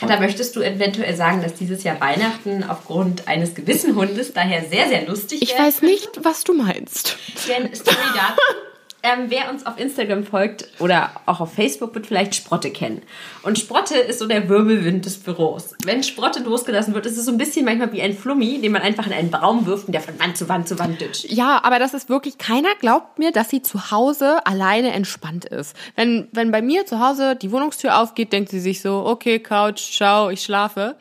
da 0.01 0.19
möchtest 0.19 0.55
du 0.55 0.61
eventuell 0.61 1.15
sagen, 1.15 1.41
dass 1.41 1.55
dieses 1.55 1.83
Jahr 1.83 1.99
Weihnachten 1.99 2.63
aufgrund 2.63 3.27
eines 3.27 3.55
gewissen 3.55 3.95
Hundes 3.95 4.31
daher 4.33 4.63
sehr, 4.65 4.87
sehr 4.87 5.07
lustig 5.07 5.41
Ich 5.41 5.57
weiß 5.57 5.81
nicht, 5.81 6.23
was 6.23 6.43
du 6.43 6.53
meinst. 6.53 7.17
Denn 7.47 7.73
Story 7.73 7.97
dazu, 8.13 8.41
ähm, 9.03 9.25
wer 9.27 9.49
uns 9.51 9.65
auf 9.65 9.79
Instagram 9.79 10.23
folgt 10.23 10.67
oder 10.79 11.11
auch 11.25 11.39
auf 11.39 11.53
Facebook 11.53 11.93
wird 11.93 12.07
vielleicht 12.07 12.35
Sprotte 12.35 12.71
kennen. 12.71 13.01
Und 13.43 13.59
Sprotte 13.59 13.95
ist 13.95 14.19
so 14.19 14.27
der 14.27 14.49
Wirbelwind 14.49 15.05
des 15.05 15.17
Büros. 15.19 15.75
Wenn 15.85 16.03
Sprotte 16.03 16.41
losgelassen 16.41 16.93
wird, 16.93 17.05
ist 17.05 17.17
es 17.17 17.25
so 17.25 17.31
ein 17.31 17.37
bisschen 17.37 17.65
manchmal 17.65 17.91
wie 17.93 18.01
ein 18.01 18.17
Flummi, 18.17 18.59
den 18.59 18.71
man 18.71 18.81
einfach 18.81 19.05
in 19.05 19.13
einen 19.13 19.31
Baum 19.31 19.65
wirft 19.65 19.87
und 19.87 19.93
der 19.93 20.01
von 20.01 20.19
Wand 20.19 20.35
zu 20.35 20.49
Wand 20.49 20.67
zu 20.67 20.79
Wand 20.79 20.99
ditcht. 20.99 21.31
Ja, 21.31 21.61
aber 21.63 21.79
das 21.79 21.93
ist 21.93 22.09
wirklich, 22.09 22.37
keiner 22.37 22.73
glaubt 22.79 23.19
mir, 23.19 23.31
dass 23.31 23.49
sie 23.49 23.61
zu 23.61 23.91
Hause 23.91 24.45
alleine 24.45 24.91
entspannt 24.91 25.45
ist. 25.45 25.75
Wenn, 25.95 26.27
wenn 26.31 26.51
bei 26.51 26.61
mir 26.61 26.85
zu 26.85 26.99
Hause 26.99 27.35
die 27.35 27.51
Wohnungstür 27.51 27.99
aufgeht, 27.99 28.33
denkt 28.33 28.49
sie 28.49 28.59
sich 28.59 28.81
so, 28.81 29.05
okay, 29.05 29.39
Couch, 29.39 29.91
ciao, 29.95 30.29
ich 30.29 30.41
schlafe. 30.41 30.95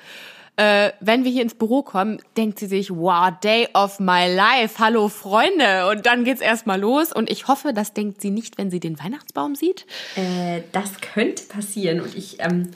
Äh, 0.57 0.93
wenn 1.01 1.25
wir 1.25 1.31
hier 1.31 1.43
ins 1.43 1.55
Büro 1.55 1.83
kommen, 1.83 2.19
denkt 2.37 2.59
sie 2.59 2.67
sich, 2.67 2.91
wow, 2.91 3.31
day 3.43 3.69
of 3.75 4.01
my 4.01 4.27
life, 4.35 4.79
hallo 4.79 5.09
Freunde. 5.09 5.89
Und 5.91 6.07
dann 6.07 6.25
geht's 6.25 6.41
erstmal 6.41 6.81
los. 6.81 7.13
Und 7.13 7.29
ich 7.31 7.47
hoffe, 7.47 7.73
das 7.75 7.93
denkt 7.93 8.23
sie 8.23 8.31
nicht, 8.31 8.57
wenn 8.57 8.71
sie 8.71 8.81
den 8.81 8.99
Weihnachtsbaum 8.99 9.55
sieht. 9.55 9.87
Äh, 10.17 10.63
das 10.73 11.01
könnte 11.01 11.45
passieren. 11.45 12.01
Und 12.01 12.17
ich, 12.17 12.41
ähm, 12.41 12.71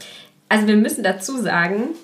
also 0.49 0.67
wir 0.67 0.77
müssen 0.77 1.03
dazu 1.03 1.39
sagen, 1.39 1.95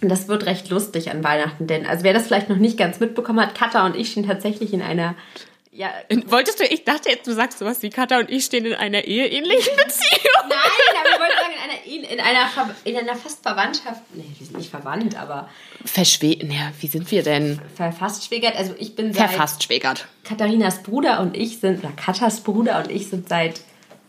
Und 0.00 0.10
das 0.10 0.28
wird 0.28 0.46
recht 0.46 0.70
lustig 0.70 1.10
an 1.10 1.24
Weihnachten, 1.24 1.66
denn, 1.66 1.84
also 1.84 2.04
wer 2.04 2.14
das 2.14 2.28
vielleicht 2.28 2.48
noch 2.48 2.56
nicht 2.58 2.78
ganz 2.78 3.00
mitbekommen 3.00 3.40
hat, 3.40 3.56
Katha 3.56 3.84
und 3.84 3.96
ich 3.96 4.12
stehen 4.12 4.26
tatsächlich 4.28 4.72
in 4.72 4.80
einer 4.80 5.16
ja. 5.72 5.92
Wolltest 6.26 6.58
du, 6.58 6.64
ich 6.64 6.84
dachte 6.84 7.08
jetzt, 7.08 7.26
du 7.28 7.32
sagst 7.32 7.58
sowas 7.60 7.82
wie 7.82 7.90
Katha 7.90 8.18
und 8.18 8.30
ich 8.30 8.44
stehen 8.44 8.64
in 8.66 8.74
einer 8.74 9.04
eheähnlichen 9.04 9.76
Beziehung. 9.84 10.48
Nein, 10.48 10.58
aber 10.98 11.08
ich 11.08 11.20
wollte 11.20 11.34
sagen, 11.36 11.54
in 11.54 11.70
einer, 11.70 11.77
in 12.10 12.20
einer, 12.20 12.48
in 12.84 12.96
einer 12.96 13.14
fast 13.14 13.42
Verwandtschaft. 13.42 14.02
Nee, 14.14 14.24
wir 14.38 14.46
sind 14.46 14.58
nicht 14.58 14.70
verwandt, 14.70 15.20
aber. 15.20 15.48
Verschwägert. 15.84 16.50
Ja, 16.50 16.72
wie 16.80 16.86
sind 16.86 17.10
wir 17.10 17.22
denn? 17.22 17.60
Verfasst 17.74 18.24
schwägert. 18.24 18.56
Also 18.56 18.74
ich 18.78 18.94
bin 18.96 19.12
seit. 19.12 19.30
Verfasst 19.30 19.62
schwägert. 19.62 20.06
Katharinas 20.24 20.82
Bruder 20.82 21.20
und 21.20 21.36
ich 21.36 21.60
sind, 21.60 21.80
oder 21.80 21.92
Kathas 21.92 22.40
Bruder 22.40 22.78
und 22.78 22.90
ich 22.90 23.08
sind 23.08 23.28
seit 23.28 23.60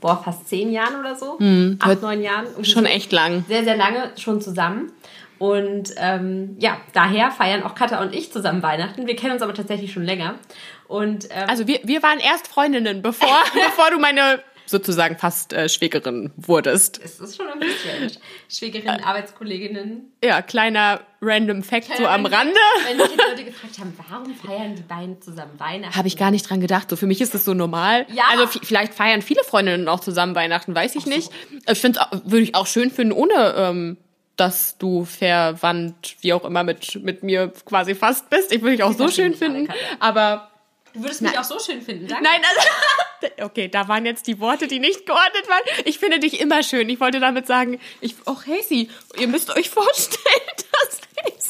boah, 0.01 0.21
fast 0.23 0.47
zehn 0.47 0.71
Jahren 0.71 0.99
oder 0.99 1.15
so. 1.15 1.37
Mhm, 1.39 1.77
acht, 1.79 2.01
neun 2.01 2.21
Jahren. 2.21 2.47
Schon 2.63 2.85
echt 2.85 3.11
lang. 3.11 3.45
Sehr, 3.47 3.63
sehr 3.63 3.77
lange 3.77 4.11
schon 4.17 4.41
zusammen. 4.41 4.91
Und 5.37 5.93
ähm, 5.95 6.57
ja, 6.59 6.77
daher 6.93 7.31
feiern 7.31 7.63
auch 7.63 7.73
Katha 7.73 8.01
und 8.01 8.13
ich 8.13 8.31
zusammen 8.31 8.61
Weihnachten. 8.61 9.07
Wir 9.07 9.15
kennen 9.15 9.33
uns 9.33 9.41
aber 9.41 9.53
tatsächlich 9.53 9.93
schon 9.93 10.03
länger. 10.03 10.35
Und, 10.89 11.29
ähm, 11.31 11.47
also 11.47 11.65
wir, 11.65 11.79
wir 11.83 12.03
waren 12.03 12.19
erst 12.19 12.47
Freundinnen, 12.47 13.01
bevor, 13.01 13.29
bevor 13.53 13.91
du 13.91 13.99
meine 13.99 14.41
sozusagen 14.69 15.17
fast 15.17 15.53
äh, 15.53 15.67
Schwägerin 15.67 16.31
wurdest. 16.37 16.99
Es 17.03 17.19
ist 17.19 17.37
schon 17.37 17.47
ein 17.47 17.59
bisschen 17.59 18.11
Schwägerinnen, 18.49 18.99
äh, 18.99 19.03
Arbeitskolleginnen. 19.03 20.11
Ja, 20.23 20.41
kleiner 20.41 21.01
random 21.21 21.63
Fact 21.63 21.85
kleiner 21.85 22.01
so 22.01 22.07
am 22.07 22.25
Rande. 22.25 22.59
Wenn 22.87 22.99
jetzt 22.99 23.17
Leute 23.17 23.43
gefragt 23.45 23.79
haben, 23.79 23.97
warum 24.09 24.35
feiern 24.35 24.75
die 24.75 24.83
beiden 24.83 25.21
zusammen 25.21 25.59
Weihnachten? 25.59 25.95
Habe 25.95 26.07
ich 26.07 26.17
gar 26.17 26.31
nicht 26.31 26.49
dran 26.49 26.61
gedacht. 26.61 26.89
So 26.89 26.95
für 26.95 27.07
mich 27.07 27.21
ist 27.21 27.33
das 27.33 27.45
so 27.45 27.53
normal. 27.53 28.05
Ja. 28.13 28.23
Also 28.31 28.47
vielleicht 28.47 28.93
feiern 28.93 29.21
viele 29.21 29.43
Freundinnen 29.43 29.87
auch 29.87 29.99
zusammen 29.99 30.35
Weihnachten, 30.35 30.75
weiß 30.75 30.95
ich 30.95 31.03
so. 31.03 31.09
nicht. 31.09 31.31
Ich 31.69 31.79
finde 31.79 31.99
würde 32.23 32.43
ich 32.43 32.55
auch 32.55 32.67
schön 32.67 32.91
finden 32.91 33.13
ohne 33.13 33.53
ähm, 33.57 33.97
dass 34.39 34.77
du 34.77 35.03
verwandt, 35.05 36.15
wie 36.21 36.33
auch 36.33 36.45
immer, 36.45 36.63
mit, 36.63 36.95
mit 37.03 37.23
mir 37.23 37.51
quasi 37.65 37.93
fast 37.93 38.29
bist. 38.29 38.53
Ich 38.53 38.61
würde 38.61 38.77
dich 38.77 38.83
auch 38.83 38.93
so 38.93 39.09
schön 39.09 39.33
finden. 39.33 39.67
Aber. 39.99 40.49
Du 40.93 41.03
würdest 41.03 41.21
mich 41.21 41.37
auch 41.37 41.43
so 41.43 41.59
schön 41.59 41.81
finden, 41.81 42.07
danke. 42.07 42.23
Nein, 42.23 42.41
also, 42.41 42.67
okay, 43.43 43.67
da 43.67 43.87
waren 43.87 44.05
jetzt 44.05 44.27
die 44.27 44.39
Worte, 44.39 44.67
die 44.67 44.79
nicht 44.79 45.05
geordnet 45.05 45.47
waren. 45.47 45.83
Ich 45.85 45.99
finde 45.99 46.19
dich 46.19 46.39
immer 46.39 46.63
schön. 46.63 46.89
Ich 46.89 46.99
wollte 46.99 47.19
damit 47.19 47.47
sagen, 47.47 47.79
ich, 48.01 48.15
oh 48.25 48.37
Hazy, 48.47 48.89
ihr 49.17 49.27
müsst 49.27 49.55
euch 49.55 49.69
vorstellen, 49.69 50.19
dass 50.71 51.01
Hazy 51.23 51.49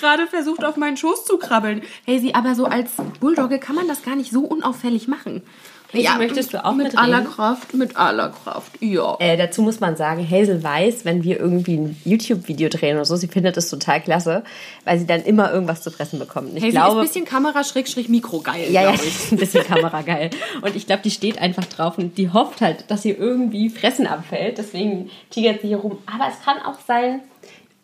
gerade 0.00 0.26
versucht, 0.26 0.64
auf 0.64 0.76
meinen 0.76 0.96
Schoß 0.96 1.24
zu 1.24 1.38
krabbeln. 1.38 1.82
Hazy, 2.06 2.32
aber 2.32 2.54
so 2.54 2.66
als 2.66 2.92
Bulldogge 3.20 3.58
kann 3.58 3.76
man 3.76 3.88
das 3.88 4.02
gar 4.02 4.16
nicht 4.16 4.30
so 4.30 4.40
unauffällig 4.40 5.08
machen. 5.08 5.42
Hazel, 5.88 6.02
ja, 6.02 6.16
möchtest 6.18 6.52
du 6.52 6.62
auch 6.62 6.74
mit 6.74 6.98
aller 6.98 7.22
Kraft, 7.22 7.72
mit 7.72 7.96
aller 7.96 8.28
Kraft, 8.28 8.72
ja. 8.80 9.16
Äh, 9.20 9.38
dazu 9.38 9.62
muss 9.62 9.80
man 9.80 9.96
sagen, 9.96 10.28
Hazel 10.28 10.62
weiß, 10.62 11.06
wenn 11.06 11.24
wir 11.24 11.40
irgendwie 11.40 11.76
ein 11.78 11.96
YouTube-Video 12.04 12.68
drehen 12.68 12.96
oder 12.96 13.06
so, 13.06 13.16
sie 13.16 13.28
findet 13.28 13.56
das 13.56 13.70
total 13.70 14.02
klasse, 14.02 14.44
weil 14.84 14.98
sie 14.98 15.06
dann 15.06 15.22
immer 15.22 15.50
irgendwas 15.50 15.82
zu 15.82 15.90
fressen 15.90 16.18
bekommt. 16.18 16.50
Ich 16.54 16.62
Hazel 16.62 16.72
glaube, 16.72 17.04
ist 17.04 17.16
ein 17.16 17.24
bisschen 17.24 17.24
Kamera-Mikro 17.24 18.40
geil. 18.40 18.66
Ja, 18.70 18.82
ja, 18.82 18.90
ist 18.90 19.32
ein 19.32 19.38
bisschen 19.38 19.64
Kamera 19.64 20.02
geil. 20.02 20.28
Und 20.60 20.76
ich 20.76 20.86
glaube, 20.86 21.00
die 21.02 21.10
steht 21.10 21.38
einfach 21.40 21.64
drauf 21.64 21.96
und 21.96 22.18
die 22.18 22.30
hofft 22.30 22.60
halt, 22.60 22.84
dass 22.90 23.06
ihr 23.06 23.18
irgendwie 23.18 23.70
Fressen 23.70 24.06
abfällt. 24.06 24.58
Deswegen 24.58 25.10
tigert 25.30 25.62
sie 25.62 25.68
hier 25.68 25.78
rum. 25.78 25.98
Aber 26.04 26.28
es 26.28 26.44
kann 26.44 26.58
auch 26.58 26.80
sein, 26.86 27.22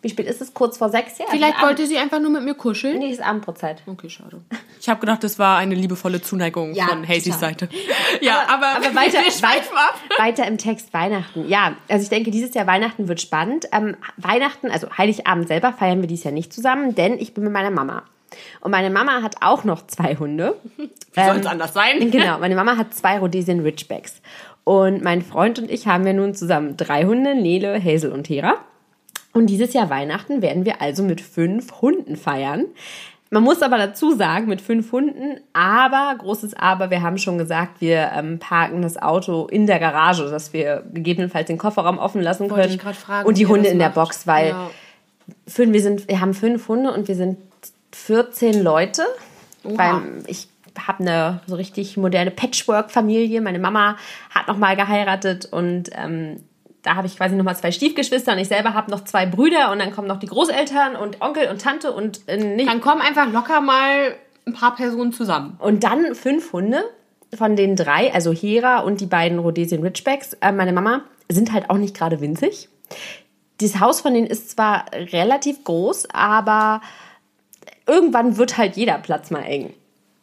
wie 0.05 0.09
spät 0.09 0.27
ist 0.27 0.39
es? 0.39 0.53
Kurz 0.53 0.77
vor 0.77 0.89
sechs? 0.89 1.17
Ja, 1.17 1.25
Vielleicht 1.31 1.59
wollte 1.63 1.87
sie 1.87 1.97
einfach 1.97 2.19
nur 2.19 2.29
mit 2.29 2.43
mir 2.43 2.53
kuscheln. 2.53 2.99
Nee, 2.99 3.09
ist 3.09 3.23
Abendbrotzeit. 3.23 3.81
Okay, 3.87 4.07
schade. 4.07 4.39
Ich 4.79 4.87
habe 4.87 4.99
gedacht, 4.99 5.23
das 5.23 5.39
war 5.39 5.57
eine 5.57 5.73
liebevolle 5.73 6.21
Zuneigung 6.21 6.75
ja, 6.75 6.85
von 6.85 7.07
Hazys 7.07 7.39
Seite. 7.39 7.67
Ja, 8.21 8.43
aber, 8.47 8.67
aber, 8.67 8.85
aber 8.85 8.85
weiter, 8.95 9.17
weiter, 9.17 10.19
weiter 10.19 10.47
im 10.47 10.59
Text 10.59 10.93
Weihnachten. 10.93 11.49
Ja, 11.49 11.73
also 11.89 12.03
ich 12.03 12.09
denke, 12.09 12.29
dieses 12.29 12.53
Jahr 12.53 12.67
Weihnachten 12.67 13.07
wird 13.07 13.19
spannend. 13.19 13.65
Ähm, 13.71 13.97
Weihnachten, 14.17 14.69
also 14.69 14.87
Heiligabend 14.95 15.47
selber 15.47 15.73
feiern 15.73 16.01
wir 16.01 16.07
dieses 16.07 16.23
Jahr 16.23 16.33
nicht 16.33 16.53
zusammen, 16.53 16.93
denn 16.93 17.17
ich 17.17 17.33
bin 17.33 17.43
mit 17.43 17.51
meiner 17.51 17.71
Mama. 17.71 18.03
Und 18.61 18.69
meine 18.69 18.91
Mama 18.91 19.23
hat 19.23 19.37
auch 19.41 19.63
noch 19.63 19.87
zwei 19.87 20.17
Hunde. 20.17 20.55
Wie 20.77 20.89
ähm, 21.15 21.25
soll 21.25 21.37
es 21.37 21.45
anders 21.47 21.73
sein? 21.73 22.11
Genau, 22.11 22.37
meine 22.37 22.55
Mama 22.55 22.77
hat 22.77 22.93
zwei 22.93 23.17
Rhodesian 23.17 23.61
Ridgebacks. 23.61 24.21
Und 24.63 25.03
mein 25.03 25.23
Freund 25.23 25.57
und 25.57 25.71
ich 25.71 25.87
haben 25.87 26.05
ja 26.05 26.13
nun 26.13 26.35
zusammen 26.35 26.77
drei 26.77 27.05
Hunde, 27.05 27.33
Nele, 27.33 27.83
Hazel 27.83 28.11
und 28.11 28.29
Hera. 28.29 28.59
Und 29.35 29.47
dieses 29.47 29.73
Jahr 29.73 29.89
Weihnachten 29.89 30.41
werden 30.41 30.63
wir 30.63 30.81
also 30.81 31.03
mit 31.03 31.19
fünf 31.19 31.81
Hunden 31.81 32.15
feiern. 32.15 32.67
Man 33.29 33.43
muss 33.43 33.61
aber 33.61 33.77
dazu 33.77 34.15
sagen, 34.15 34.47
mit 34.47 34.61
fünf 34.61 34.93
Hunden, 34.93 35.41
aber, 35.51 36.15
großes 36.17 36.53
Aber, 36.53 36.89
wir 36.89 37.01
haben 37.01 37.17
schon 37.17 37.37
gesagt, 37.37 37.81
wir 37.81 38.11
ähm, 38.15 38.39
parken 38.39 38.81
das 38.81 38.95
Auto 38.95 39.47
in 39.47 39.67
der 39.67 39.79
Garage, 39.79 40.29
dass 40.29 40.53
wir 40.53 40.85
gegebenenfalls 40.93 41.47
den 41.47 41.57
Kofferraum 41.57 41.97
offen 41.97 42.21
lassen 42.21 42.47
können. 42.47 42.79
Ich 42.81 42.81
fragen, 42.81 43.27
und 43.27 43.37
die 43.37 43.45
Hunde 43.45 43.67
in 43.67 43.77
der 43.77 43.89
Box, 43.89 44.25
weil 44.25 44.49
ja. 44.49 44.71
fünf, 45.47 45.73
wir, 45.73 45.81
sind, 45.81 46.07
wir 46.07 46.21
haben 46.21 46.33
fünf 46.33 46.69
Hunde 46.69 46.93
und 46.93 47.09
wir 47.09 47.15
sind 47.15 47.37
14 47.91 48.63
Leute. 48.63 49.03
Weil 49.63 50.01
ich 50.27 50.47
habe 50.79 51.01
eine 51.01 51.41
so 51.45 51.55
richtig 51.55 51.97
moderne 51.97 52.31
Patchwork-Familie. 52.31 53.41
Meine 53.41 53.59
Mama 53.59 53.97
hat 54.29 54.47
nochmal 54.47 54.77
geheiratet 54.77 55.45
und 55.51 55.89
ähm, 55.93 56.37
da 56.85 56.95
habe 56.95 57.07
ich 57.07 57.17
quasi 57.17 57.35
nochmal 57.35 57.57
zwei 57.57 57.71
Stiefgeschwister 57.71 58.33
und 58.33 58.39
ich 58.39 58.47
selber 58.47 58.73
habe 58.73 58.91
noch 58.91 59.03
zwei 59.03 59.25
Brüder 59.25 59.71
und 59.71 59.79
dann 59.79 59.91
kommen 59.91 60.07
noch 60.07 60.19
die 60.19 60.27
Großeltern 60.27 60.95
und 60.95 61.21
Onkel 61.21 61.49
und 61.49 61.61
Tante 61.61 61.91
und 61.91 62.27
äh, 62.27 62.37
nicht. 62.37 62.69
Dann 62.69 62.81
kommen 62.81 63.01
einfach 63.01 63.31
locker 63.31 63.61
mal 63.61 64.15
ein 64.45 64.53
paar 64.53 64.75
Personen 64.75 65.11
zusammen. 65.11 65.57
Und 65.59 65.83
dann 65.83 66.13
fünf 66.13 66.53
Hunde, 66.53 66.83
von 67.33 67.55
den 67.55 67.75
drei, 67.75 68.13
also 68.13 68.31
Hera 68.31 68.79
und 68.79 69.01
die 69.01 69.07
beiden 69.07 69.39
Rhodesian 69.39 69.81
Ridgebacks, 69.81 70.33
äh, 70.41 70.51
meine 70.51 70.73
Mama, 70.73 71.01
sind 71.27 71.51
halt 71.51 71.69
auch 71.69 71.77
nicht 71.77 71.97
gerade 71.97 72.21
winzig. 72.21 72.69
Das 73.59 73.79
Haus 73.79 74.01
von 74.01 74.13
denen 74.13 74.27
ist 74.27 74.51
zwar 74.51 74.85
relativ 74.93 75.63
groß, 75.63 76.09
aber 76.11 76.81
irgendwann 77.87 78.37
wird 78.37 78.57
halt 78.57 78.77
jeder 78.77 78.99
Platz 78.99 79.31
mal 79.31 79.41
eng 79.41 79.73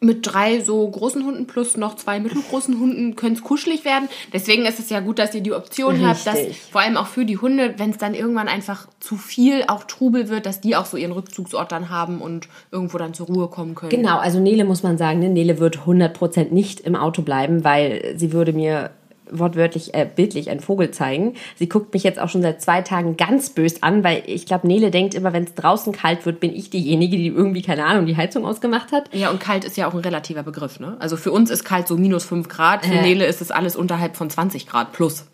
mit 0.03 0.19
drei 0.21 0.59
so 0.59 0.87
großen 0.87 1.25
Hunden 1.25 1.47
plus 1.47 1.77
noch 1.77 1.95
zwei 1.95 2.19
mittelgroßen 2.19 2.79
Hunden 2.79 3.15
könnte 3.15 3.39
es 3.39 3.43
kuschelig 3.43 3.85
werden. 3.85 4.09
Deswegen 4.31 4.65
ist 4.65 4.79
es 4.79 4.89
ja 4.89 4.99
gut, 4.99 5.17
dass 5.17 5.33
ihr 5.33 5.41
die 5.41 5.53
Option 5.53 5.95
Richtig. 5.95 6.07
habt, 6.07 6.27
dass 6.27 6.57
vor 6.71 6.81
allem 6.81 6.97
auch 6.97 7.07
für 7.07 7.25
die 7.25 7.37
Hunde, 7.37 7.75
wenn 7.77 7.91
es 7.91 7.97
dann 7.97 8.13
irgendwann 8.13 8.47
einfach 8.47 8.87
zu 8.99 9.15
viel 9.15 9.63
auch 9.67 9.85
Trubel 9.85 10.29
wird, 10.29 10.45
dass 10.45 10.61
die 10.61 10.75
auch 10.75 10.85
so 10.85 10.97
ihren 10.97 11.13
Rückzugsort 11.13 11.71
dann 11.71 11.89
haben 11.89 12.21
und 12.21 12.47
irgendwo 12.71 12.97
dann 12.97 13.13
zur 13.13 13.27
Ruhe 13.27 13.47
kommen 13.47 13.75
können. 13.75 13.91
Genau, 13.91 14.17
also 14.17 14.39
Nele 14.39 14.65
muss 14.65 14.83
man 14.83 14.97
sagen, 14.97 15.19
ne? 15.19 15.29
Nele 15.29 15.59
wird 15.59 15.79
100% 15.79 16.51
nicht 16.51 16.81
im 16.81 16.95
Auto 16.95 17.21
bleiben, 17.21 17.63
weil 17.63 18.13
sie 18.17 18.33
würde 18.33 18.53
mir 18.53 18.91
wortwörtlich, 19.39 19.93
äh, 19.93 20.05
bildlich 20.05 20.49
ein 20.49 20.59
Vogel 20.59 20.91
zeigen. 20.91 21.35
Sie 21.57 21.67
guckt 21.67 21.93
mich 21.93 22.03
jetzt 22.03 22.19
auch 22.19 22.29
schon 22.29 22.41
seit 22.41 22.61
zwei 22.61 22.81
Tagen 22.81 23.17
ganz 23.17 23.49
bös 23.49 23.83
an, 23.83 24.03
weil 24.03 24.23
ich 24.25 24.45
glaube, 24.45 24.67
Nele 24.67 24.91
denkt 24.91 25.13
immer, 25.13 25.33
wenn 25.33 25.43
es 25.43 25.53
draußen 25.55 25.93
kalt 25.93 26.25
wird, 26.25 26.39
bin 26.39 26.55
ich 26.55 26.69
diejenige, 26.69 27.17
die 27.17 27.27
irgendwie, 27.27 27.61
keine 27.61 27.85
Ahnung, 27.85 28.05
die 28.05 28.17
Heizung 28.17 28.45
ausgemacht 28.45 28.91
hat. 28.91 29.13
Ja, 29.13 29.29
und 29.29 29.39
kalt 29.39 29.65
ist 29.65 29.77
ja 29.77 29.87
auch 29.87 29.93
ein 29.93 29.99
relativer 29.99 30.43
Begriff, 30.43 30.79
ne? 30.79 30.97
Also 30.99 31.17
für 31.17 31.31
uns 31.31 31.49
ist 31.49 31.63
kalt 31.63 31.87
so 31.87 31.97
minus 31.97 32.25
fünf 32.25 32.47
Grad, 32.47 32.85
für 32.85 32.93
äh. 32.93 33.01
Nele 33.01 33.25
ist 33.25 33.41
es 33.41 33.51
alles 33.51 33.75
unterhalb 33.75 34.15
von 34.15 34.29
20 34.29 34.67
Grad 34.67 34.91
plus. 34.93 35.25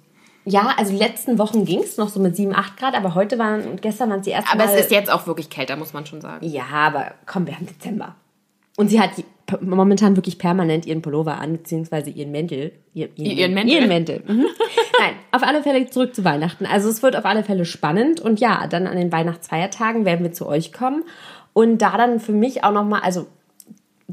Ja, 0.46 0.74
also 0.78 0.92
die 0.92 0.98
letzten 0.98 1.38
Wochen 1.38 1.66
ging 1.66 1.80
es 1.80 1.98
noch 1.98 2.10
so 2.10 2.20
mit 2.20 2.36
7, 2.36 2.56
8 2.56 2.78
Grad, 2.78 2.96
aber 2.96 3.14
heute 3.14 3.38
waren 3.38 3.68
und 3.68 3.82
gestern 3.82 4.10
waren 4.10 4.24
sie 4.24 4.32
erst 4.32 4.52
Aber 4.52 4.66
mal 4.66 4.74
es 4.74 4.86
ist 4.86 4.92
jetzt 4.92 5.12
auch 5.12 5.28
wirklich 5.28 5.50
kälter, 5.50 5.76
muss 5.76 5.94
man 5.94 6.06
schon 6.06 6.22
sagen. 6.22 6.46
Ja, 6.48 6.64
aber 6.72 7.12
komm, 7.26 7.46
wir 7.46 7.56
haben 7.56 7.68
Dezember. 7.68 8.16
Und 8.76 8.88
sie 8.88 9.00
hat 9.00 9.12
momentan 9.62 10.16
wirklich 10.16 10.38
permanent 10.38 10.86
ihren 10.86 11.02
Pullover 11.02 11.40
an, 11.40 11.54
beziehungsweise 11.54 12.10
ihren 12.10 12.32
Mäntel. 12.32 12.72
Ihren, 12.94 13.16
ihren, 13.16 13.38
ihren 13.38 13.54
Mäntel? 13.54 13.74
Ihren 13.76 13.88
Mäntel. 13.88 14.24
Mhm. 14.28 14.46
Nein, 15.00 15.14
auf 15.32 15.44
alle 15.44 15.64
Fälle 15.64 15.90
zurück 15.90 16.16
zu 16.16 16.24
Weihnachten. 16.24 16.66
Also 16.66 16.90
es 16.90 17.02
wird 17.02 17.16
auf 17.16 17.26
alle 17.26 17.44
Fälle 17.44 17.66
spannend. 17.66 18.20
Und 18.20 18.40
ja, 18.40 18.68
dann 18.68 18.88
an 18.88 18.98
den 18.98 19.12
Weihnachtsfeiertagen 19.12 20.06
werden 20.06 20.24
wir 20.24 20.34
zu 20.34 20.48
euch 20.48 20.74
kommen. 20.74 21.04
Und 21.54 21.80
da 21.80 21.98
dann 21.98 22.20
für 22.20 22.32
mich 22.32 22.64
auch 22.64 22.72
nochmal, 22.72 23.02
also 23.02 23.28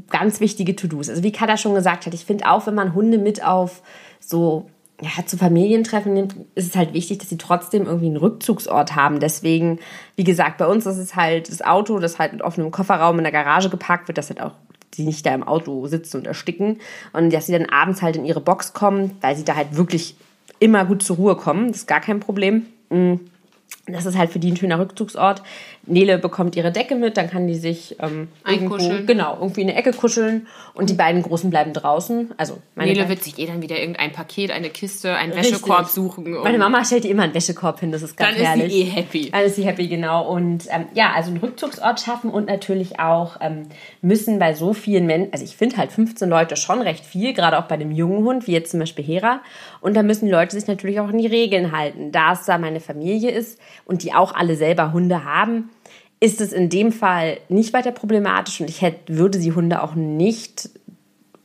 ganz 0.09 0.39
wichtige 0.39 0.75
To-Dos. 0.75 1.09
Also 1.09 1.23
wie 1.23 1.31
Kada 1.31 1.57
schon 1.57 1.75
gesagt 1.75 2.05
hat, 2.05 2.13
ich 2.13 2.25
finde 2.25 2.49
auch, 2.49 2.67
wenn 2.67 2.75
man 2.75 2.93
Hunde 2.93 3.17
mit 3.17 3.43
auf 3.43 3.81
so 4.19 4.67
ja, 5.01 5.25
zu 5.25 5.37
Familientreffen 5.37 6.13
nimmt, 6.13 6.35
ist 6.55 6.69
es 6.69 6.75
halt 6.75 6.93
wichtig, 6.93 7.19
dass 7.19 7.29
sie 7.29 7.37
trotzdem 7.37 7.85
irgendwie 7.85 8.07
einen 8.07 8.17
Rückzugsort 8.17 8.95
haben. 8.95 9.19
Deswegen, 9.19 9.79
wie 10.15 10.23
gesagt, 10.23 10.57
bei 10.57 10.65
uns 10.65 10.87
ist 10.87 10.97
es 10.97 11.15
halt 11.15 11.49
das 11.49 11.61
Auto, 11.61 11.99
das 11.99 12.17
halt 12.17 12.33
mit 12.33 12.41
offenem 12.41 12.71
Kofferraum 12.71 13.17
in 13.19 13.23
der 13.23 13.31
Garage 13.31 13.69
geparkt 13.69 14.07
wird, 14.07 14.17
das 14.17 14.29
halt 14.29 14.41
auch 14.41 14.53
die 14.93 15.03
nicht 15.03 15.25
da 15.25 15.33
im 15.33 15.43
Auto 15.43 15.87
sitzen 15.87 16.17
und 16.17 16.27
ersticken 16.27 16.79
und 17.13 17.31
dass 17.31 17.45
sie 17.45 17.51
dann 17.51 17.65
abends 17.65 18.01
halt 18.01 18.15
in 18.15 18.25
ihre 18.25 18.41
Box 18.41 18.73
kommen, 18.73 19.11
weil 19.21 19.35
sie 19.35 19.43
da 19.43 19.55
halt 19.55 19.75
wirklich 19.75 20.15
immer 20.59 20.85
gut 20.85 21.03
zur 21.03 21.17
Ruhe 21.17 21.35
kommen. 21.35 21.67
Das 21.67 21.77
ist 21.77 21.87
gar 21.87 22.01
kein 22.01 22.19
Problem. 22.19 22.65
Mm. 22.89 23.15
Das 23.85 24.05
ist 24.05 24.17
halt 24.17 24.31
für 24.31 24.39
die 24.39 24.51
ein 24.51 24.57
schöner 24.57 24.79
Rückzugsort. 24.79 25.43
Nele 25.87 26.17
bekommt 26.17 26.55
ihre 26.55 26.71
Decke 26.71 26.95
mit, 26.95 27.17
dann 27.17 27.29
kann 27.29 27.47
die 27.47 27.55
sich 27.55 27.95
ähm, 27.99 28.27
irgendwo, 28.45 28.75
genau, 29.05 29.37
irgendwie 29.39 29.61
in 29.61 29.69
eine 29.69 29.77
Ecke 29.77 29.93
kuscheln 29.93 30.47
und 30.73 30.89
die 30.89 30.93
beiden 30.93 31.21
Großen 31.23 31.49
bleiben 31.49 31.73
draußen. 31.73 32.33
Also 32.37 32.59
meine 32.75 32.91
Nele 32.91 33.09
wird 33.09 33.23
sich 33.23 33.39
eh 33.39 33.45
dann 33.45 33.61
wieder 33.61 33.79
irgendein 33.79 34.11
Paket, 34.11 34.51
eine 34.51 34.69
Kiste, 34.69 35.15
einen 35.15 35.31
Richtig. 35.31 35.53
Wäschekorb 35.53 35.87
suchen. 35.87 36.29
Meine 36.43 36.57
Mama 36.57 36.83
stellt 36.83 37.05
ihr 37.05 37.11
immer 37.11 37.23
einen 37.23 37.33
Wäschekorb 37.33 37.79
hin, 37.79 37.91
das 37.91 38.01
ist 38.01 38.17
ganz 38.17 38.37
dann 38.37 38.45
herrlich. 38.45 38.61
Dann 38.61 38.69
ist 38.69 38.73
sie 38.73 38.81
eh 38.81 38.85
happy. 38.85 39.31
Dann 39.31 39.41
ist 39.43 39.55
sie 39.55 39.65
happy, 39.65 39.87
genau. 39.87 40.27
Und 40.27 40.65
ähm, 40.69 40.85
ja, 40.93 41.13
also 41.15 41.29
einen 41.29 41.39
Rückzugsort 41.39 41.99
schaffen 41.99 42.29
und 42.29 42.47
natürlich 42.47 42.99
auch 42.99 43.37
ähm, 43.41 43.63
müssen 44.01 44.39
bei 44.39 44.53
so 44.53 44.73
vielen 44.73 45.05
Menschen, 45.05 45.31
also 45.31 45.45
ich 45.45 45.55
finde 45.55 45.77
halt 45.77 45.91
15 45.91 46.29
Leute 46.29 46.57
schon 46.57 46.81
recht 46.81 47.05
viel, 47.05 47.33
gerade 47.33 47.57
auch 47.57 47.65
bei 47.65 47.77
dem 47.77 47.91
jungen 47.91 48.23
Hund, 48.23 48.47
wie 48.47 48.51
jetzt 48.51 48.71
zum 48.71 48.79
Beispiel 48.79 49.05
Hera. 49.05 49.41
Und 49.81 49.95
da 49.95 50.03
müssen 50.03 50.29
Leute 50.29 50.55
sich 50.55 50.67
natürlich 50.67 50.99
auch 50.99 51.07
an 51.07 51.17
die 51.17 51.27
Regeln 51.27 51.71
halten. 51.71 52.11
Da 52.11 52.33
es 52.33 52.45
da 52.45 52.57
meine 52.57 52.79
Familie 52.79 53.31
ist 53.31 53.59
und 53.85 54.03
die 54.03 54.13
auch 54.13 54.33
alle 54.33 54.55
selber 54.55 54.91
Hunde 54.91 55.23
haben, 55.23 55.69
ist 56.19 56.41
es 56.41 56.51
in 56.51 56.69
dem 56.69 56.91
Fall 56.91 57.37
nicht 57.49 57.73
weiter 57.73 57.91
problematisch 57.91 58.59
und 58.59 58.69
ich 58.69 58.81
hätte, 58.81 59.17
würde 59.17 59.39
die 59.39 59.51
Hunde 59.51 59.83
auch 59.83 59.95
nicht, 59.95 60.69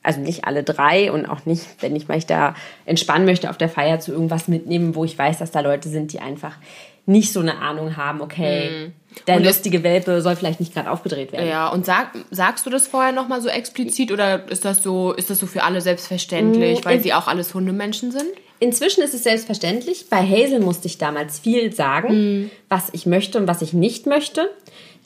also 0.02 0.20
nicht 0.20 0.44
alle 0.44 0.62
drei 0.62 1.12
und 1.12 1.26
auch 1.26 1.44
nicht, 1.44 1.66
wenn 1.80 1.94
ich 1.94 2.08
mich 2.08 2.26
da 2.26 2.54
entspannen 2.86 3.26
möchte 3.26 3.50
auf 3.50 3.58
der 3.58 3.68
Feier 3.68 4.00
zu 4.00 4.12
irgendwas 4.12 4.48
mitnehmen, 4.48 4.94
wo 4.94 5.04
ich 5.04 5.18
weiß, 5.18 5.38
dass 5.38 5.50
da 5.50 5.60
Leute 5.60 5.88
sind, 5.88 6.12
die 6.12 6.20
einfach 6.20 6.56
nicht 7.04 7.32
so 7.32 7.40
eine 7.40 7.58
Ahnung 7.58 7.96
haben, 7.96 8.20
okay, 8.20 8.70
mhm. 8.70 8.92
der 9.26 9.36
und 9.36 9.44
lustige 9.44 9.82
Welpe 9.82 10.22
soll 10.22 10.36
vielleicht 10.36 10.60
nicht 10.60 10.72
gerade 10.72 10.90
aufgedreht 10.90 11.32
werden. 11.32 11.48
Ja, 11.48 11.68
und 11.68 11.84
sag, 11.84 12.12
sagst 12.30 12.64
du 12.64 12.70
das 12.70 12.86
vorher 12.86 13.12
nochmal 13.12 13.40
so 13.42 13.48
explizit 13.48 14.12
oder 14.12 14.48
ist 14.48 14.64
das 14.64 14.82
so, 14.82 15.12
ist 15.12 15.28
das 15.28 15.40
so 15.40 15.46
für 15.46 15.64
alle 15.64 15.80
selbstverständlich, 15.80 16.80
mhm. 16.80 16.84
weil 16.84 17.00
sie 17.00 17.12
auch 17.12 17.26
alles 17.26 17.54
Hundemenschen 17.54 18.12
sind? 18.12 18.30
Inzwischen 18.62 19.02
ist 19.02 19.12
es 19.12 19.24
selbstverständlich. 19.24 20.06
Bei 20.08 20.18
Hazel 20.18 20.60
musste 20.60 20.86
ich 20.86 20.96
damals 20.96 21.40
viel 21.40 21.72
sagen, 21.72 22.14
mhm. 22.14 22.50
was 22.68 22.90
ich 22.92 23.06
möchte 23.06 23.38
und 23.38 23.48
was 23.48 23.60
ich 23.60 23.72
nicht 23.72 24.06
möchte. 24.06 24.50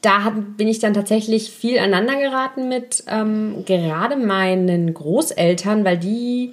Da 0.03 0.25
hat, 0.25 0.59
bin 0.59 0.69
ich 0.69 0.79
dann 0.79 0.93
tatsächlich 0.93 1.51
viel 1.51 1.79
aneinander 1.79 2.21
geraten 2.21 2.69
mit 2.69 3.05
ähm, 3.09 3.65
gerade 3.65 4.17
meinen 4.17 4.93
Großeltern, 4.93 5.87
weil 5.87 5.97
die 5.97 6.53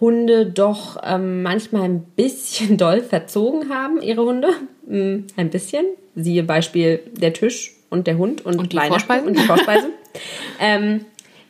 Hunde 0.00 0.46
doch 0.46 0.96
ähm, 1.04 1.42
manchmal 1.42 1.82
ein 1.82 2.04
bisschen 2.16 2.76
doll 2.78 3.02
verzogen 3.02 3.68
haben, 3.68 4.00
ihre 4.00 4.24
Hunde. 4.24 4.48
Mm, 4.86 5.26
ein 5.36 5.50
bisschen. 5.50 5.84
Siehe 6.14 6.44
Beispiel 6.44 7.00
der 7.12 7.34
Tisch 7.34 7.74
und 7.90 8.06
der 8.06 8.16
Hund 8.16 8.46
und, 8.46 8.56
und 8.56 8.72
die 8.72 8.78
Vorspeise. 8.78 9.26
Und 9.26 9.38
die 9.38 9.42
Vorspeise. 9.42 9.90
ähm, 10.60 11.04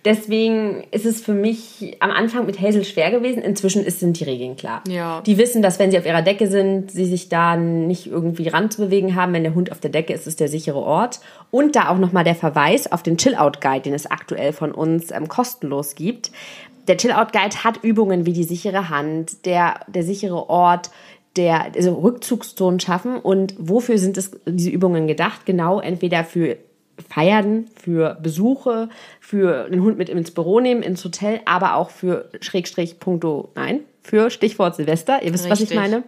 Deswegen 0.04 0.84
ist 0.90 1.04
es 1.04 1.20
für 1.20 1.34
mich 1.34 1.96
am 2.00 2.10
Anfang 2.10 2.46
mit 2.46 2.60
Hazel 2.60 2.84
schwer 2.84 3.10
gewesen. 3.10 3.42
Inzwischen 3.42 3.88
sind 3.90 4.18
die 4.18 4.24
Regeln 4.24 4.56
klar. 4.56 4.82
Ja. 4.88 5.20
Die 5.22 5.38
wissen, 5.38 5.60
dass 5.60 5.78
wenn 5.78 5.90
sie 5.90 5.98
auf 5.98 6.06
ihrer 6.06 6.22
Decke 6.22 6.46
sind, 6.46 6.90
sie 6.90 7.04
sich 7.04 7.28
da 7.28 7.56
nicht 7.56 8.06
irgendwie 8.06 8.48
ranzubewegen 8.48 9.16
haben. 9.16 9.32
Wenn 9.32 9.42
der 9.42 9.54
Hund 9.54 9.72
auf 9.72 9.80
der 9.80 9.90
Decke 9.90 10.12
ist, 10.12 10.26
ist 10.26 10.40
der 10.40 10.48
sichere 10.48 10.78
Ort. 10.78 11.20
Und 11.50 11.74
da 11.74 11.88
auch 11.88 11.98
nochmal 11.98 12.24
der 12.24 12.36
Verweis 12.36 12.90
auf 12.90 13.02
den 13.02 13.16
Chill-Out-Guide, 13.16 13.82
den 13.82 13.94
es 13.94 14.10
aktuell 14.10 14.52
von 14.52 14.72
uns 14.72 15.10
ähm, 15.10 15.28
kostenlos 15.28 15.94
gibt. 15.94 16.30
Der 16.86 16.96
Chill-Out-Guide 16.96 17.64
hat 17.64 17.82
Übungen 17.82 18.24
wie 18.24 18.32
die 18.32 18.44
sichere 18.44 18.88
Hand, 18.88 19.44
der, 19.46 19.80
der 19.88 20.04
sichere 20.04 20.48
Ort, 20.48 20.90
der 21.36 21.74
also 21.74 21.94
Rückzugszonen 21.94 22.80
schaffen. 22.80 23.18
Und 23.18 23.54
wofür 23.58 23.98
sind 23.98 24.16
es, 24.16 24.30
diese 24.46 24.70
Übungen 24.70 25.06
gedacht? 25.06 25.44
Genau 25.44 25.80
entweder 25.80 26.24
für 26.24 26.56
Feiern, 27.08 27.66
für 27.80 28.18
Besuche, 28.22 28.88
für 29.20 29.68
den 29.68 29.82
Hund 29.82 29.98
mit 29.98 30.08
ins 30.08 30.30
Büro 30.30 30.60
nehmen, 30.60 30.82
ins 30.82 31.04
Hotel, 31.04 31.40
aber 31.44 31.74
auch 31.74 31.90
für 31.90 32.30
Schrägstrich 32.40 32.98
Punkto, 32.98 33.50
nein, 33.54 33.80
für 34.02 34.30
Stichwort 34.30 34.76
Silvester. 34.76 35.22
Ihr 35.22 35.32
wisst, 35.32 35.44
Richtig. 35.44 35.60
was 35.60 35.70
ich 35.70 35.76
meine? 35.76 36.04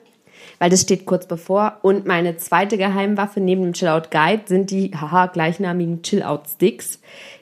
Weil 0.59 0.71
das 0.71 0.83
steht 0.83 1.07
kurz 1.07 1.27
bevor. 1.27 1.79
Und 1.83 2.07
meine 2.07 2.37
zweite 2.37 2.77
Geheimwaffe 2.77 3.41
neben 3.41 3.63
dem 3.63 3.73
Chillout 3.73 4.09
Guide 4.11 4.43
sind 4.47 4.71
die, 4.71 4.91
haha, 4.95 5.27
gleichnamigen 5.27 6.03
Chillout 6.03 6.43
Sticks. 6.49 7.01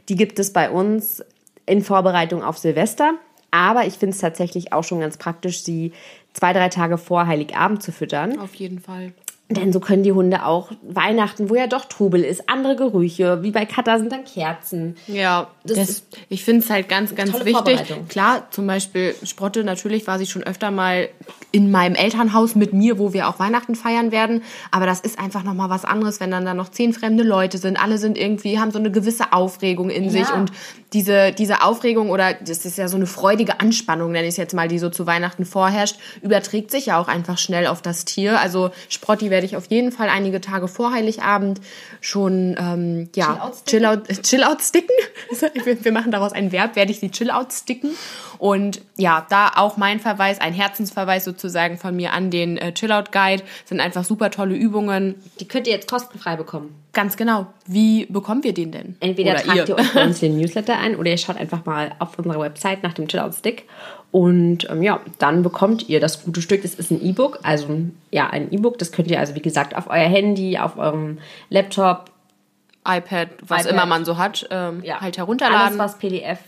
Die 0.08 0.16
gibt 0.16 0.38
es 0.38 0.52
bei 0.52 0.70
uns 0.70 1.24
in 1.66 1.82
Vorbereitung 1.82 2.42
auf 2.42 2.58
Silvester. 2.58 3.14
Aber 3.50 3.86
ich 3.86 3.94
finde 3.94 4.14
es 4.14 4.20
tatsächlich 4.20 4.72
auch 4.72 4.84
schon 4.84 5.00
ganz 5.00 5.16
praktisch, 5.16 5.62
sie 5.62 5.92
zwei, 6.32 6.52
drei 6.52 6.68
Tage 6.68 6.98
vor 6.98 7.26
Heiligabend 7.26 7.82
zu 7.82 7.92
füttern. 7.92 8.38
Auf 8.38 8.54
jeden 8.54 8.78
Fall. 8.78 9.12
Denn 9.50 9.72
so 9.72 9.80
können 9.80 10.02
die 10.02 10.12
Hunde 10.12 10.44
auch 10.44 10.72
Weihnachten, 10.82 11.48
wo 11.48 11.54
ja 11.54 11.66
doch 11.66 11.86
Trubel 11.86 12.22
ist, 12.22 12.50
andere 12.50 12.76
Gerüche, 12.76 13.42
wie 13.42 13.50
bei 13.50 13.64
Kata 13.64 13.98
sind 13.98 14.12
dann 14.12 14.24
Kerzen. 14.24 14.96
Ja, 15.06 15.48
das, 15.64 15.78
das 15.78 16.02
ich 16.28 16.44
finde 16.44 16.62
es 16.62 16.70
halt 16.70 16.90
ganz, 16.90 17.14
ganz 17.14 17.32
wichtig. 17.46 17.80
Klar, 18.10 18.46
zum 18.50 18.66
Beispiel 18.66 19.14
Sprotte, 19.22 19.64
natürlich 19.64 20.06
war 20.06 20.18
sie 20.18 20.26
schon 20.26 20.42
öfter 20.42 20.70
mal 20.70 21.08
in 21.50 21.70
meinem 21.70 21.94
Elternhaus 21.94 22.56
mit 22.56 22.74
mir, 22.74 22.98
wo 22.98 23.14
wir 23.14 23.26
auch 23.26 23.38
Weihnachten 23.38 23.74
feiern 23.74 24.12
werden. 24.12 24.42
Aber 24.70 24.84
das 24.84 25.00
ist 25.00 25.18
einfach 25.18 25.44
nochmal 25.44 25.70
was 25.70 25.86
anderes, 25.86 26.20
wenn 26.20 26.30
dann 26.30 26.44
da 26.44 26.52
noch 26.52 26.68
zehn 26.68 26.92
fremde 26.92 27.24
Leute 27.24 27.56
sind. 27.56 27.82
Alle 27.82 27.96
sind 27.96 28.18
irgendwie, 28.18 28.58
haben 28.58 28.70
so 28.70 28.78
eine 28.78 28.90
gewisse 28.90 29.32
Aufregung 29.32 29.88
in 29.88 30.04
ja. 30.04 30.10
sich. 30.10 30.30
Und 30.30 30.52
diese, 30.92 31.32
diese 31.32 31.62
Aufregung 31.62 32.10
oder 32.10 32.34
das 32.34 32.66
ist 32.66 32.76
ja 32.76 32.88
so 32.88 32.96
eine 32.96 33.06
freudige 33.06 33.60
Anspannung, 33.60 34.12
nenne 34.12 34.26
ich 34.26 34.32
es 34.32 34.36
jetzt 34.36 34.54
mal, 34.54 34.68
die 34.68 34.78
so 34.78 34.90
zu 34.90 35.06
Weihnachten 35.06 35.46
vorherrscht, 35.46 35.96
überträgt 36.20 36.70
sich 36.70 36.86
ja 36.86 37.00
auch 37.00 37.08
einfach 37.08 37.38
schnell 37.38 37.66
auf 37.66 37.80
das 37.80 38.04
Tier. 38.04 38.38
Also 38.40 38.70
Sprotti 38.90 39.30
werde 39.38 39.46
ich 39.46 39.56
auf 39.56 39.66
jeden 39.66 39.92
Fall 39.92 40.08
einige 40.08 40.40
Tage 40.40 40.66
vor 40.66 40.90
Heiligabend 40.90 41.60
schon 42.00 42.56
ähm, 42.58 43.08
ja, 43.14 43.52
Chill-out 43.66 44.06
sticken. 44.08 44.22
Chill 44.24 44.42
-out, 44.42 44.60
sticken. 44.68 44.96
wir 45.84 45.92
machen 45.92 46.10
daraus 46.10 46.32
ein 46.32 46.50
Verb, 46.50 46.74
werde 46.74 46.90
ich 46.90 46.98
die 46.98 47.12
Chill-out 47.12 47.52
sticken. 47.52 47.90
Und 48.38 48.80
ja, 48.96 49.24
da 49.30 49.52
auch 49.54 49.76
mein 49.76 50.00
Verweis, 50.00 50.40
ein 50.40 50.52
Herzensverweis 50.52 51.24
sozusagen 51.24 51.78
von 51.78 51.94
mir 51.94 52.14
an 52.14 52.32
den 52.32 52.56
äh, 52.56 52.74
Chill-out 52.74 53.12
Guide, 53.12 53.44
sind 53.64 53.78
einfach 53.78 54.02
super 54.02 54.32
tolle 54.32 54.56
Übungen. 54.56 55.14
Die 55.38 55.46
könnt 55.46 55.68
ihr 55.68 55.72
jetzt 55.72 55.88
kostenfrei 55.88 56.34
bekommen. 56.34 56.74
Ganz 56.98 57.16
genau. 57.16 57.46
Wie 57.64 58.06
bekommen 58.06 58.42
wir 58.42 58.52
den 58.52 58.72
denn? 58.72 58.96
Entweder 58.98 59.30
oder 59.30 59.40
tragt 59.40 59.56
ihr, 59.56 59.68
ihr 59.68 59.76
euch 59.76 59.94
bei 59.94 60.04
uns 60.04 60.18
den 60.20 60.36
Newsletter 60.36 60.76
ein 60.76 60.96
oder 60.96 61.08
ihr 61.08 61.16
schaut 61.16 61.36
einfach 61.36 61.64
mal 61.64 61.92
auf 62.00 62.18
unserer 62.18 62.40
Website 62.40 62.82
nach 62.82 62.92
dem 62.92 63.06
Chill-out 63.06 63.36
Stick 63.36 63.68
und 64.10 64.68
ähm, 64.68 64.82
ja, 64.82 64.98
dann 65.20 65.44
bekommt 65.44 65.88
ihr 65.88 66.00
das 66.00 66.24
gute 66.24 66.42
Stück. 66.42 66.62
Das 66.62 66.74
ist 66.74 66.90
ein 66.90 67.00
E-Book, 67.00 67.38
also 67.44 67.68
ja, 68.10 68.28
ein 68.28 68.52
E-Book. 68.52 68.78
Das 68.78 68.90
könnt 68.90 69.08
ihr 69.12 69.20
also, 69.20 69.36
wie 69.36 69.42
gesagt, 69.42 69.76
auf 69.76 69.88
euer 69.88 70.08
Handy, 70.08 70.58
auf 70.58 70.76
eurem 70.76 71.18
Laptop, 71.50 72.10
iPad, 72.84 73.28
was 73.42 73.60
iPad, 73.60 73.72
immer 73.72 73.86
man 73.86 74.04
so 74.04 74.18
hat, 74.18 74.48
ähm, 74.50 74.82
ja. 74.82 75.00
halt 75.00 75.18
herunterladen. 75.18 75.78
Alles, 75.80 75.94
was 75.94 75.98
PDF 76.00 76.40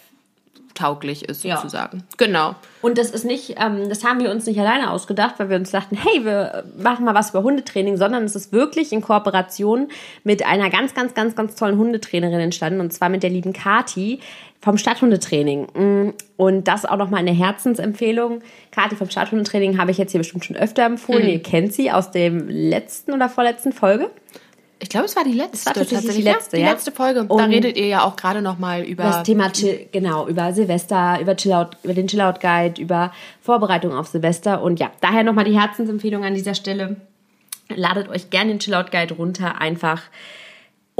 tauglich 0.80 1.28
ist 1.28 1.42
sozusagen. 1.42 1.98
Ja. 1.98 2.04
Genau. 2.16 2.54
Und 2.82 2.96
das 2.96 3.10
ist 3.10 3.24
nicht, 3.24 3.56
ähm, 3.58 3.88
das 3.88 4.04
haben 4.04 4.20
wir 4.20 4.30
uns 4.30 4.46
nicht 4.46 4.58
alleine 4.58 4.90
ausgedacht, 4.90 5.34
weil 5.38 5.50
wir 5.50 5.56
uns 5.56 5.70
dachten, 5.70 5.96
hey, 5.96 6.24
wir 6.24 6.64
machen 6.78 7.04
mal 7.04 7.14
was 7.14 7.30
über 7.30 7.42
Hundetraining, 7.42 7.96
sondern 7.96 8.24
es 8.24 8.34
ist 8.34 8.52
wirklich 8.52 8.92
in 8.92 9.02
Kooperation 9.02 9.88
mit 10.24 10.44
einer 10.46 10.70
ganz, 10.70 10.94
ganz, 10.94 11.14
ganz, 11.14 11.36
ganz 11.36 11.54
tollen 11.54 11.76
Hundetrainerin 11.76 12.40
entstanden 12.40 12.80
und 12.80 12.92
zwar 12.92 13.08
mit 13.08 13.22
der 13.22 13.30
lieben 13.30 13.52
Kati 13.52 14.20
vom 14.60 14.76
Stadthundetraining. 14.78 15.66
Mm, 15.74 16.14
und 16.36 16.68
das 16.68 16.84
auch 16.84 16.96
nochmal 16.96 17.20
eine 17.20 17.32
Herzensempfehlung. 17.32 18.40
Kati 18.70 18.96
vom 18.96 19.10
Stadthundetraining 19.10 19.78
habe 19.78 19.90
ich 19.90 19.98
jetzt 19.98 20.12
hier 20.12 20.20
bestimmt 20.20 20.44
schon 20.44 20.56
öfter 20.56 20.84
empfohlen. 20.84 21.24
Mhm. 21.24 21.30
Ihr 21.30 21.42
kennt 21.42 21.72
sie 21.72 21.90
aus 21.90 22.10
dem 22.10 22.48
letzten 22.48 23.12
oder 23.12 23.28
vorletzten 23.28 23.72
Folge. 23.72 24.10
Ich 24.82 24.88
glaube, 24.88 25.06
es 25.06 25.14
war 25.14 25.24
die 25.24 25.32
letzte. 25.32 25.66
war 25.66 25.74
tatsächlich 25.74 26.16
die 26.16 26.22
letzte, 26.22 26.56
ja. 26.56 26.66
Die 26.66 26.72
letzte 26.72 26.90
Folge. 26.90 27.20
Und 27.20 27.38
da 27.38 27.44
redet 27.44 27.76
ihr 27.76 27.86
ja 27.86 28.02
auch 28.02 28.16
gerade 28.16 28.40
noch 28.40 28.58
mal 28.58 28.82
über 28.82 29.04
das 29.04 29.22
Thema 29.24 29.52
Chill, 29.52 29.88
genau 29.92 30.26
über 30.26 30.52
Silvester, 30.54 31.18
über 31.20 31.36
Chillout, 31.36 31.70
über 31.82 31.92
den 31.92 32.06
Chillout 32.06 32.40
Guide, 32.40 32.80
über 32.80 33.12
Vorbereitung 33.42 33.94
auf 33.94 34.08
Silvester 34.08 34.62
und 34.62 34.80
ja, 34.80 34.90
daher 35.00 35.22
noch 35.22 35.34
mal 35.34 35.44
die 35.44 35.58
Herzensempfehlung 35.58 36.24
an 36.24 36.34
dieser 36.34 36.54
Stelle. 36.54 36.96
Ladet 37.68 38.08
euch 38.08 38.30
gerne 38.30 38.52
den 38.52 38.58
Chillout 38.58 38.90
Guide 38.90 39.14
runter, 39.14 39.60
einfach 39.60 40.02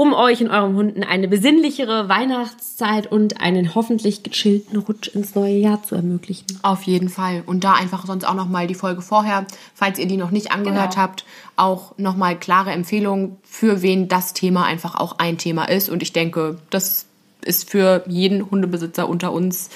um 0.00 0.14
euch 0.14 0.40
und 0.40 0.48
eurem 0.48 0.76
Hunden 0.76 1.04
eine 1.04 1.28
besinnlichere 1.28 2.08
Weihnachtszeit 2.08 3.12
und 3.12 3.42
einen 3.42 3.74
hoffentlich 3.74 4.22
gechillten 4.22 4.78
Rutsch 4.78 5.08
ins 5.08 5.34
neue 5.34 5.56
Jahr 5.56 5.82
zu 5.82 5.94
ermöglichen. 5.94 6.46
Auf 6.62 6.84
jeden 6.84 7.10
Fall. 7.10 7.42
Und 7.44 7.64
da 7.64 7.74
einfach 7.74 8.06
sonst 8.06 8.24
auch 8.24 8.32
nochmal 8.32 8.66
die 8.66 8.74
Folge 8.74 9.02
vorher, 9.02 9.44
falls 9.74 9.98
ihr 9.98 10.06
die 10.06 10.16
noch 10.16 10.30
nicht 10.30 10.52
angehört 10.52 10.92
genau. 10.92 11.02
habt, 11.02 11.26
auch 11.56 11.98
nochmal 11.98 12.38
klare 12.38 12.70
Empfehlungen, 12.70 13.36
für 13.42 13.82
wen 13.82 14.08
das 14.08 14.32
Thema 14.32 14.64
einfach 14.64 14.94
auch 14.94 15.18
ein 15.18 15.36
Thema 15.36 15.64
ist. 15.64 15.90
Und 15.90 16.02
ich 16.02 16.14
denke, 16.14 16.56
das 16.70 17.04
ist 17.44 17.68
für 17.68 18.02
jeden 18.06 18.50
Hundebesitzer 18.50 19.06
unter 19.06 19.32
uns 19.32 19.68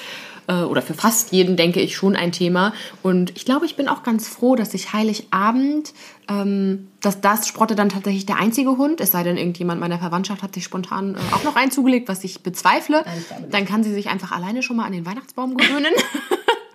äh, 0.47 0.63
oder 0.63 0.83
für 0.83 0.95
fast 0.95 1.33
jeden, 1.33 1.57
denke 1.57 1.81
ich, 1.81 1.97
schon 1.97 2.17
ein 2.17 2.33
Thema. 2.33 2.73
Und 3.03 3.37
ich 3.37 3.45
glaube, 3.45 3.67
ich 3.67 3.77
bin 3.77 3.89
auch 3.89 4.03
ganz 4.03 4.29
froh, 4.29 4.57
dass 4.57 4.75
ich 4.75 4.93
Heiligabend, 4.93 5.93
ähm, 6.29 6.89
dass 7.01 7.21
das 7.21 7.47
Sprotte 7.49 7.75
dann 7.75 7.89
tatsächlich 7.89 8.27
der 8.27 8.39
einzige 8.39 8.77
Hund, 8.77 9.01
es 9.01 9.13
sei 9.13 9.23
denn, 9.23 9.37
irgendjemand 9.37 9.81
meiner 9.81 9.99
Verwandtschaft 9.99 10.43
hat 10.43 10.55
sich 10.55 10.65
spontan 10.65 11.15
äh, 11.15 11.35
auch 11.35 11.45
noch 11.45 11.57
einen 11.57 11.71
zugelegt, 11.71 12.09
was 12.09 12.25
ich 12.25 12.43
bezweifle. 12.43 13.05
Dann 13.51 13.67
kann 13.67 13.85
sie 13.85 13.93
sich 13.93 14.09
einfach 14.09 14.33
alleine 14.33 14.63
schon 14.63 14.77
mal 14.77 14.85
an 14.85 14.93
den 14.93 15.07
Weihnachtsbaum 15.07 15.57
gewöhnen. 15.57 15.93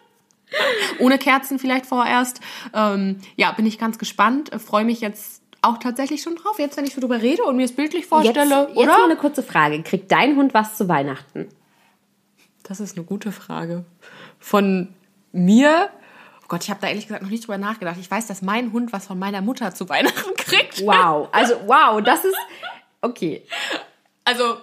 Ohne 1.00 1.18
Kerzen 1.18 1.60
vielleicht 1.60 1.86
vorerst. 1.86 2.42
Ähm, 2.74 3.18
ja, 3.36 3.52
bin 3.52 3.66
ich 3.66 3.78
ganz 3.78 3.98
gespannt. 3.98 4.52
Freue 4.60 4.84
mich 4.84 5.00
jetzt 5.00 5.42
auch 5.62 5.78
tatsächlich 5.78 6.22
schon 6.22 6.36
drauf, 6.36 6.58
jetzt 6.58 6.78
wenn 6.78 6.86
ich 6.86 6.94
so 6.94 7.02
drüber 7.02 7.22
rede 7.22 7.44
und 7.44 7.58
mir 7.58 7.66
es 7.66 7.76
bildlich 7.76 8.06
vorstelle, 8.06 8.68
jetzt, 8.68 8.78
oder? 8.78 8.82
Jetzt 8.82 8.98
mal 8.98 9.04
eine 9.04 9.16
kurze 9.18 9.44
Frage. 9.44 9.82
Kriegt 9.84 10.12
dein 10.12 10.36
Hund 10.36 10.54
was 10.54 10.76
zu 10.76 10.88
Weihnachten? 10.88 11.48
Das 12.70 12.80
ist 12.80 12.96
eine 12.96 13.06
gute 13.06 13.32
Frage. 13.32 13.84
Von 14.40 14.94
mir 15.34 15.90
Oh 16.42 16.46
Gott, 16.54 16.64
ich 16.64 16.72
habe 16.72 16.82
da 16.82 16.88
ehrlich 16.88 17.06
gesagt 17.06 17.22
noch 17.22 17.30
nicht 17.30 17.44
drüber 17.44 17.60
nachgedacht. 17.60 17.98
Ich 18.00 18.10
weiß, 18.10 18.26
dass 18.26 18.42
mein 18.42 18.72
Hund 18.72 18.92
was 18.92 19.06
von 19.06 19.20
meiner 19.20 19.42
Mutter 19.42 19.72
zu 19.76 19.88
Weihnachten 19.88 20.36
kriegt. 20.36 20.84
Wow, 20.84 21.30
also 21.32 21.54
wow, 21.68 22.02
das 22.02 22.26
ist 22.26 22.38
okay. 23.02 23.44
Also 24.26 24.58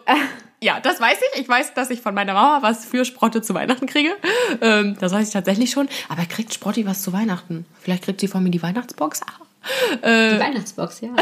ja, 0.61 0.81
das 0.81 1.01
weiß 1.01 1.19
ich. 1.33 1.41
Ich 1.43 1.49
weiß, 1.49 1.75
dass 1.75 1.91
ich 1.91 2.01
von 2.01 2.15
meiner 2.15 2.35
Mama 2.35 2.63
was 2.63 2.85
für 2.85 3.05
Sprotte 3.05 3.43
zu 3.43 3.55
Weihnachten 3.55 3.87
kriege. 3.87 4.17
Ähm, 4.61 4.97
das 4.99 5.13
weiß 5.13 5.29
ich 5.29 5.33
tatsächlich 5.33 5.71
schon. 5.71 5.89
Aber 6.09 6.25
kriegt 6.25 6.55
Sprotti 6.55 6.87
was 6.87 7.03
zu 7.03 7.13
Weihnachten? 7.13 7.67
Vielleicht 7.81 8.05
kriegt 8.05 8.21
sie 8.21 8.29
von 8.29 8.43
mir 8.43 8.51
die 8.51 8.63
Weihnachtsbox. 8.63 9.23
Ah. 9.23 10.07
Äh, 10.07 10.35
die 10.35 10.41
Weihnachtsbox, 10.41 11.03
ja. 11.03 11.11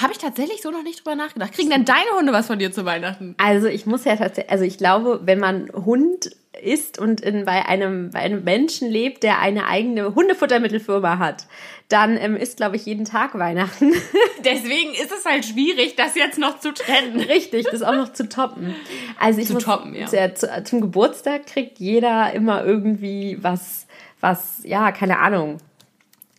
Habe 0.00 0.12
ich 0.12 0.18
tatsächlich 0.18 0.62
so 0.62 0.70
noch 0.70 0.82
nicht 0.82 1.00
drüber 1.00 1.14
nachgedacht. 1.14 1.52
Kriegen 1.52 1.70
denn 1.70 1.84
deine 1.84 2.10
Hunde 2.16 2.32
was 2.32 2.46
von 2.46 2.58
dir 2.58 2.72
zu 2.72 2.84
Weihnachten? 2.84 3.34
Also 3.38 3.66
ich 3.66 3.86
muss 3.86 4.04
ja 4.04 4.16
tatsächlich, 4.16 4.50
also 4.50 4.64
ich 4.64 4.78
glaube, 4.78 5.20
wenn 5.24 5.38
man 5.38 5.70
Hund 5.72 6.30
ist 6.62 6.98
und 6.98 7.20
in, 7.20 7.44
bei, 7.44 7.66
einem, 7.66 8.10
bei 8.10 8.20
einem 8.20 8.44
Menschen 8.44 8.90
lebt, 8.90 9.22
der 9.22 9.40
eine 9.40 9.66
eigene 9.66 10.14
Hundefuttermittelfirma 10.14 11.18
hat, 11.18 11.46
dann 11.88 12.16
ähm, 12.16 12.36
ist, 12.36 12.56
glaube 12.56 12.76
ich, 12.76 12.86
jeden 12.86 13.04
Tag 13.04 13.38
Weihnachten. 13.38 13.92
Deswegen 14.44 14.92
ist 14.94 15.12
es 15.12 15.24
halt 15.24 15.44
schwierig, 15.44 15.96
das 15.96 16.14
jetzt 16.14 16.38
noch 16.38 16.58
zu 16.60 16.72
trennen. 16.72 17.20
Richtig, 17.20 17.66
das 17.70 17.82
auch 17.82 17.94
noch 17.94 18.12
zu 18.12 18.28
toppen. 18.28 18.74
Also 19.18 19.40
ich 19.40 19.48
Zu 19.48 19.54
muss, 19.54 19.64
toppen, 19.64 19.94
ja. 19.94 20.06
zu, 20.06 20.34
zu, 20.34 20.64
zum 20.64 20.80
Geburtstag 20.80 21.46
kriegt 21.46 21.78
jeder 21.78 22.32
immer 22.32 22.64
irgendwie 22.64 23.38
was, 23.40 23.86
was, 24.20 24.60
ja, 24.64 24.92
keine 24.92 25.18
Ahnung, 25.18 25.58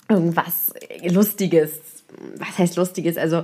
irgendwas 0.09 0.73
Lustiges. 1.03 1.94
Was 2.37 2.57
heißt 2.57 2.75
Lustiges? 2.77 3.17
Also 3.17 3.43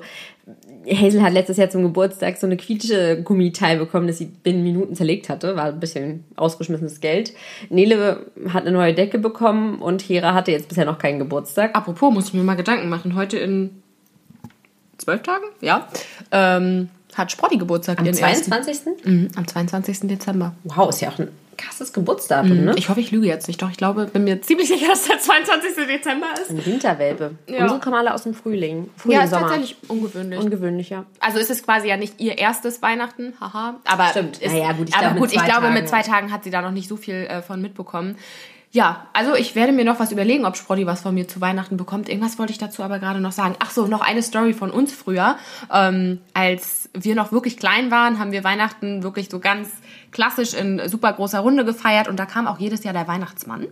Hazel 0.85 1.21
hat 1.21 1.33
letztes 1.33 1.57
Jahr 1.57 1.69
zum 1.69 1.83
Geburtstag 1.83 2.37
so 2.37 2.47
eine 2.47 2.57
quietsche 2.57 3.21
Gummiteil 3.21 3.77
bekommen, 3.77 4.07
das 4.07 4.17
sie 4.17 4.25
binnen 4.25 4.63
Minuten 4.63 4.95
zerlegt 4.95 5.29
hatte. 5.29 5.55
War 5.55 5.65
ein 5.65 5.79
bisschen 5.79 6.23
ausgeschmissenes 6.35 7.01
Geld. 7.01 7.33
Nele 7.69 8.25
hat 8.49 8.63
eine 8.63 8.71
neue 8.71 8.93
Decke 8.93 9.19
bekommen 9.19 9.81
und 9.81 10.01
Hera 10.01 10.33
hatte 10.33 10.51
jetzt 10.51 10.69
bisher 10.69 10.85
noch 10.85 10.97
keinen 10.97 11.19
Geburtstag. 11.19 11.75
Apropos, 11.75 12.13
muss 12.13 12.27
ich 12.29 12.33
mir 12.33 12.43
mal 12.43 12.55
Gedanken 12.55 12.89
machen. 12.89 13.15
Heute 13.15 13.37
in 13.37 13.81
zwölf 14.97 15.21
Tagen? 15.23 15.45
Ja. 15.61 15.87
Ähm, 16.31 16.89
hat 17.15 17.31
Sprotti 17.31 17.57
Geburtstag. 17.57 17.99
Am 17.99 18.05
ihren 18.05 18.17
ersten. 18.17 18.51
22. 18.51 19.05
Mhm, 19.05 19.27
am 19.35 19.47
22. 19.47 19.99
Dezember. 20.01 20.55
Wow, 20.63 20.89
ist 20.89 21.01
ja 21.01 21.09
auch 21.09 21.19
ein 21.19 21.27
krasses 21.61 21.93
Geburtsdatum, 21.93 22.65
ne? 22.65 22.73
Ich 22.75 22.89
hoffe, 22.89 22.99
ich 22.99 23.11
lüge 23.11 23.27
jetzt 23.27 23.47
nicht. 23.47 23.61
Doch, 23.61 23.69
ich 23.69 23.77
glaube, 23.77 24.05
bin 24.07 24.23
mir 24.23 24.41
ziemlich 24.41 24.67
sicher, 24.67 24.87
dass 24.87 25.03
der 25.03 25.19
22. 25.19 25.75
Dezember 25.87 26.27
ist. 26.41 26.49
Eine 26.49 26.65
Winterwelpe. 26.65 27.35
Ja. 27.47 27.61
Unsere 27.63 27.79
kommen 27.79 27.95
alle 27.95 28.13
aus 28.13 28.23
dem 28.23 28.33
Frühling. 28.33 28.89
Frühling, 28.97 29.17
Ja, 29.19 29.23
ist 29.25 29.31
Sommer. 29.31 29.47
tatsächlich 29.47 29.77
ungewöhnlich. 29.87 30.39
Ungewöhnlich, 30.39 30.89
ja. 30.89 31.05
Also 31.19 31.39
es 31.39 31.49
ist 31.49 31.63
quasi 31.65 31.87
ja 31.87 31.97
nicht 31.97 32.19
ihr 32.19 32.37
erstes 32.37 32.81
Weihnachten, 32.81 33.33
haha. 33.39 33.75
Aber 33.85 34.07
Stimmt. 34.07 34.37
Ist, 34.39 34.51
Naja, 34.53 34.71
gut, 34.73 34.89
ich 34.89 34.95
aber 34.95 35.01
glaube, 35.03 35.13
mit 35.15 35.21
gut, 35.23 35.31
ich 35.31 35.37
zwei 35.39 35.45
glaube, 35.45 35.61
Tagen, 35.61 35.73
mit 35.73 35.89
zwei. 35.89 36.01
Tagen 36.01 36.31
hat 36.31 36.43
sie 36.43 36.49
da 36.49 36.61
noch 36.61 36.71
nicht 36.71 36.87
so 36.89 36.97
viel 36.97 37.15
äh, 37.15 37.41
von 37.41 37.61
mitbekommen. 37.61 38.17
Ja, 38.73 39.07
also 39.11 39.35
ich 39.35 39.53
werde 39.55 39.73
mir 39.73 39.83
noch 39.83 39.99
was 39.99 40.13
überlegen, 40.13 40.45
ob 40.45 40.55
Sprotti 40.55 40.85
was 40.85 41.01
von 41.01 41.13
mir 41.13 41.27
zu 41.27 41.41
Weihnachten 41.41 41.75
bekommt. 41.75 42.07
Irgendwas 42.07 42.39
wollte 42.39 42.53
ich 42.53 42.57
dazu 42.57 42.83
aber 42.83 42.99
gerade 42.99 43.19
noch 43.19 43.33
sagen. 43.33 43.55
Ach 43.59 43.69
so, 43.69 43.85
noch 43.85 43.99
eine 43.99 44.21
Story 44.23 44.53
von 44.53 44.71
uns 44.71 44.93
früher. 44.93 45.35
Ähm, 45.73 46.21
als 46.33 46.89
wir 46.93 47.15
noch 47.15 47.33
wirklich 47.33 47.57
klein 47.57 47.91
waren, 47.91 48.17
haben 48.17 48.31
wir 48.31 48.45
Weihnachten 48.45 49.03
wirklich 49.03 49.27
so 49.29 49.39
ganz 49.39 49.67
klassisch 50.11 50.53
in 50.53 50.81
super 50.89 51.13
großer 51.13 51.39
Runde 51.39 51.65
gefeiert 51.65 52.07
und 52.07 52.17
da 52.17 52.25
kam 52.25 52.47
auch 52.47 52.59
jedes 52.59 52.83
Jahr 52.83 52.93
der 52.93 53.07
Weihnachtsmann. 53.07 53.67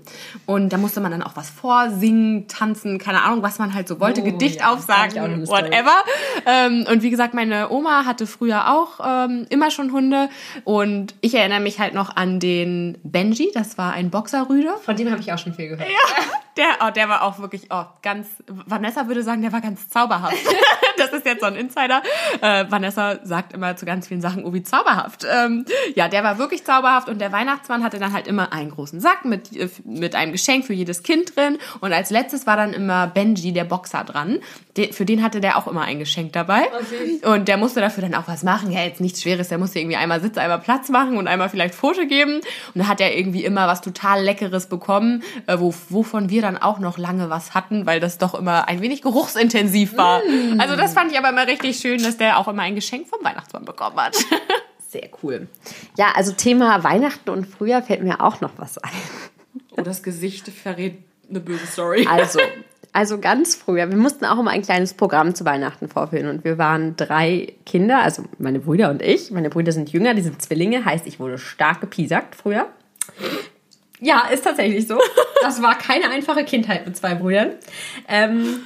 Und 0.45 0.71
da 0.71 0.77
musste 0.77 1.01
man 1.01 1.11
dann 1.11 1.23
auch 1.23 1.35
was 1.35 1.49
vorsingen, 1.49 2.47
tanzen, 2.47 2.97
keine 2.97 3.23
Ahnung, 3.23 3.43
was 3.43 3.59
man 3.59 3.73
halt 3.73 3.87
so 3.87 3.99
wollte, 3.99 4.21
Oh, 4.21 4.23
Gedicht 4.23 4.59
ja, 4.59 4.71
aufsagen, 4.71 5.47
whatever. 5.47 6.03
Ähm, 6.45 6.85
und 6.89 7.03
wie 7.03 7.09
gesagt, 7.09 7.33
meine 7.33 7.69
Oma 7.69 8.05
hatte 8.05 8.27
früher 8.27 8.73
auch 8.73 8.99
ähm, 9.03 9.45
immer 9.49 9.71
schon 9.71 9.91
Hunde. 9.91 10.29
Und 10.63 11.15
ich 11.21 11.35
erinnere 11.35 11.59
mich 11.59 11.79
halt 11.79 11.93
noch 11.93 12.15
an 12.15 12.39
den 12.39 12.97
Benji, 13.03 13.51
das 13.53 13.77
war 13.77 13.93
ein 13.93 14.09
Boxerrüde. 14.09 14.73
Von 14.83 14.95
dem 14.95 15.09
habe 15.11 15.21
ich 15.21 15.31
auch 15.31 15.37
schon 15.37 15.53
viel 15.53 15.69
gehört. 15.69 15.89
Der, 16.57 16.85
oh, 16.85 16.91
der 16.91 17.07
war 17.07 17.23
auch 17.23 17.39
wirklich, 17.39 17.67
oh, 17.69 17.85
ganz, 18.01 18.27
Vanessa 18.47 19.07
würde 19.07 19.23
sagen, 19.23 19.41
der 19.41 19.53
war 19.53 19.61
ganz 19.61 19.87
zauberhaft. 19.87 20.35
das 20.97 21.11
ist 21.13 21.25
jetzt 21.25 21.39
so 21.39 21.45
ein 21.45 21.55
Insider. 21.55 22.01
Äh, 22.41 22.65
Vanessa 22.69 23.19
sagt 23.23 23.53
immer 23.53 23.77
zu 23.77 23.85
ganz 23.85 24.09
vielen 24.09 24.19
Sachen, 24.19 24.43
oh, 24.43 24.53
wie 24.53 24.61
zauberhaft. 24.61 25.25
Ähm, 25.31 25.63
ja, 25.95 26.09
der 26.09 26.21
war 26.23 26.28
wirklich 26.37 26.63
zauberhaft 26.63 27.09
und 27.09 27.19
der 27.19 27.31
Weihnachtsmann 27.31 27.83
hatte 27.83 27.99
dann 27.99 28.13
halt 28.13 28.27
immer 28.27 28.53
einen 28.53 28.71
großen 28.71 28.99
Sack 28.99 29.25
mit, 29.25 29.55
äh, 29.55 29.69
mit 29.83 30.15
einem 30.15 30.31
Geschenk 30.31 30.65
für 30.65 30.73
jedes 30.73 31.03
Kind 31.03 31.35
drin. 31.35 31.57
Und 31.79 31.93
als 31.93 32.09
letztes 32.09 32.45
war 32.45 32.57
dann 32.57 32.73
immer 32.73 33.07
Benji, 33.07 33.51
der 33.53 33.63
Boxer, 33.63 34.03
dran. 34.03 34.39
De, 34.77 34.93
für 34.93 35.05
den 35.05 35.23
hatte 35.23 35.41
der 35.41 35.57
auch 35.57 35.67
immer 35.67 35.81
ein 35.81 35.99
Geschenk 35.99 36.33
dabei. 36.33 36.63
Und 37.23 37.47
der 37.47 37.57
musste 37.57 37.81
dafür 37.81 38.03
dann 38.03 38.15
auch 38.15 38.27
was 38.27 38.43
machen. 38.43 38.71
Ja, 38.71 38.81
jetzt 38.81 39.01
nichts 39.01 39.21
Schweres. 39.21 39.49
Der 39.49 39.57
musste 39.57 39.79
irgendwie 39.79 39.97
einmal 39.97 40.21
Sitz, 40.21 40.37
einmal 40.37 40.59
Platz 40.59 40.89
machen 40.89 41.17
und 41.17 41.27
einmal 41.27 41.49
vielleicht 41.49 41.75
Foto 41.75 42.05
geben. 42.05 42.35
Und 42.35 42.45
dann 42.75 42.87
hat 42.87 43.01
er 43.01 43.17
irgendwie 43.17 43.43
immer 43.43 43.67
was 43.67 43.81
total 43.81 44.23
Leckeres 44.23 44.67
bekommen, 44.67 45.23
äh, 45.47 45.57
wo, 45.59 45.73
wovon 45.89 46.29
wir 46.29 46.41
dann 46.41 46.57
auch 46.57 46.79
noch 46.79 46.97
lange 46.97 47.29
was 47.29 47.53
hatten, 47.53 47.85
weil 47.85 47.99
das 47.99 48.17
doch 48.17 48.35
immer 48.35 48.67
ein 48.67 48.81
wenig 48.81 49.01
geruchsintensiv 49.01 49.97
war. 49.97 50.21
Also 50.57 50.75
das 50.75 50.93
fand 50.93 51.11
ich 51.11 51.17
aber 51.17 51.29
immer 51.29 51.47
richtig 51.47 51.77
schön, 51.77 52.01
dass 52.01 52.17
der 52.17 52.37
auch 52.37 52.47
immer 52.47 52.63
ein 52.63 52.75
Geschenk 52.75 53.07
vom 53.07 53.23
Weihnachtsmann 53.23 53.65
bekommen 53.65 53.97
hat. 53.97 54.17
Sehr 54.89 55.07
cool. 55.21 55.47
Ja, 55.97 56.13
also 56.15 56.31
Thema 56.31 56.83
Weihnachten 56.83 57.29
und 57.29 57.45
Frühjahr 57.45 57.83
fällt 57.83 58.01
mir 58.01 58.21
auch 58.21 58.41
noch 58.41 58.53
was 58.57 58.79
ein. 58.79 58.89
Oh, 59.77 59.81
das 59.81 60.01
Gesicht 60.01 60.47
verrät 60.47 60.97
eine 61.29 61.39
böse 61.39 61.67
Story. 61.67 62.07
Also, 62.09 62.39
also 62.91 63.19
ganz 63.19 63.53
früher, 63.53 63.87
wir 63.87 63.97
mussten 63.97 64.25
auch 64.25 64.39
immer 64.39 64.49
ein 64.49 64.63
kleines 64.63 64.95
Programm 64.95 65.35
zu 65.35 65.45
Weihnachten 65.45 65.89
vorführen 65.89 66.27
und 66.27 66.43
wir 66.43 66.57
waren 66.57 66.95
drei 66.95 67.53
Kinder, 67.67 68.01
also 68.01 68.23
meine 68.39 68.61
Brüder 68.61 68.89
und 68.89 69.03
ich. 69.03 69.29
Meine 69.29 69.51
Brüder 69.51 69.73
sind 69.73 69.91
jünger, 69.91 70.15
die 70.15 70.23
sind 70.23 70.41
Zwillinge, 70.41 70.83
heißt, 70.83 71.05
ich 71.05 71.19
wurde 71.19 71.37
stark 71.37 71.81
gepiesackt 71.81 72.33
früher. 72.33 72.65
Ja, 73.99 74.27
ist 74.33 74.43
tatsächlich 74.43 74.87
so. 74.87 74.99
Das 75.41 75.61
war 75.61 75.77
keine 75.77 76.09
einfache 76.09 76.43
Kindheit 76.43 76.85
mit 76.85 76.97
zwei 76.97 77.15
Brüdern. 77.15 77.51
Ähm, 78.09 78.61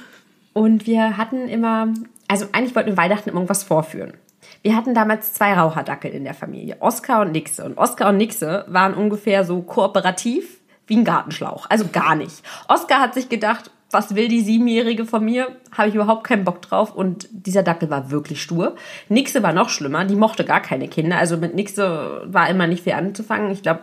und 0.54 0.86
wir 0.86 1.16
hatten 1.18 1.48
immer, 1.48 1.94
also 2.26 2.46
eigentlich 2.50 2.74
wollten 2.74 2.90
wir 2.90 2.96
Weihnachten 2.96 3.28
immer 3.28 3.38
irgendwas 3.38 3.62
vorführen. 3.62 4.14
Wir 4.62 4.76
hatten 4.76 4.94
damals 4.94 5.32
zwei 5.34 5.54
Raucherdackel 5.54 6.10
in 6.10 6.24
der 6.24 6.34
Familie, 6.34 6.76
Oskar 6.80 7.22
und 7.22 7.32
Nixe. 7.32 7.64
Und 7.64 7.78
Oskar 7.78 8.08
und 8.10 8.16
Nixe 8.16 8.64
waren 8.68 8.94
ungefähr 8.94 9.44
so 9.44 9.62
kooperativ 9.62 10.60
wie 10.86 10.96
ein 10.96 11.04
Gartenschlauch. 11.04 11.66
Also 11.70 11.86
gar 11.92 12.14
nicht. 12.14 12.42
Oskar 12.68 13.00
hat 13.00 13.14
sich 13.14 13.28
gedacht, 13.28 13.70
was 13.90 14.14
will 14.16 14.28
die 14.28 14.40
Siebenjährige 14.40 15.04
von 15.06 15.24
mir? 15.24 15.48
Habe 15.76 15.88
ich 15.88 15.94
überhaupt 15.94 16.24
keinen 16.24 16.44
Bock 16.44 16.60
drauf. 16.62 16.94
Und 16.94 17.28
dieser 17.30 17.62
Dackel 17.62 17.90
war 17.90 18.10
wirklich 18.10 18.42
stur. 18.42 18.74
Nixe 19.08 19.42
war 19.42 19.52
noch 19.52 19.68
schlimmer. 19.68 20.04
Die 20.04 20.16
mochte 20.16 20.44
gar 20.44 20.60
keine 20.60 20.88
Kinder. 20.88 21.16
Also 21.18 21.36
mit 21.36 21.54
Nixe 21.54 22.22
war 22.24 22.48
immer 22.48 22.66
nicht 22.66 22.82
viel 22.84 22.94
anzufangen. 22.94 23.50
Ich 23.52 23.62
glaube, 23.62 23.80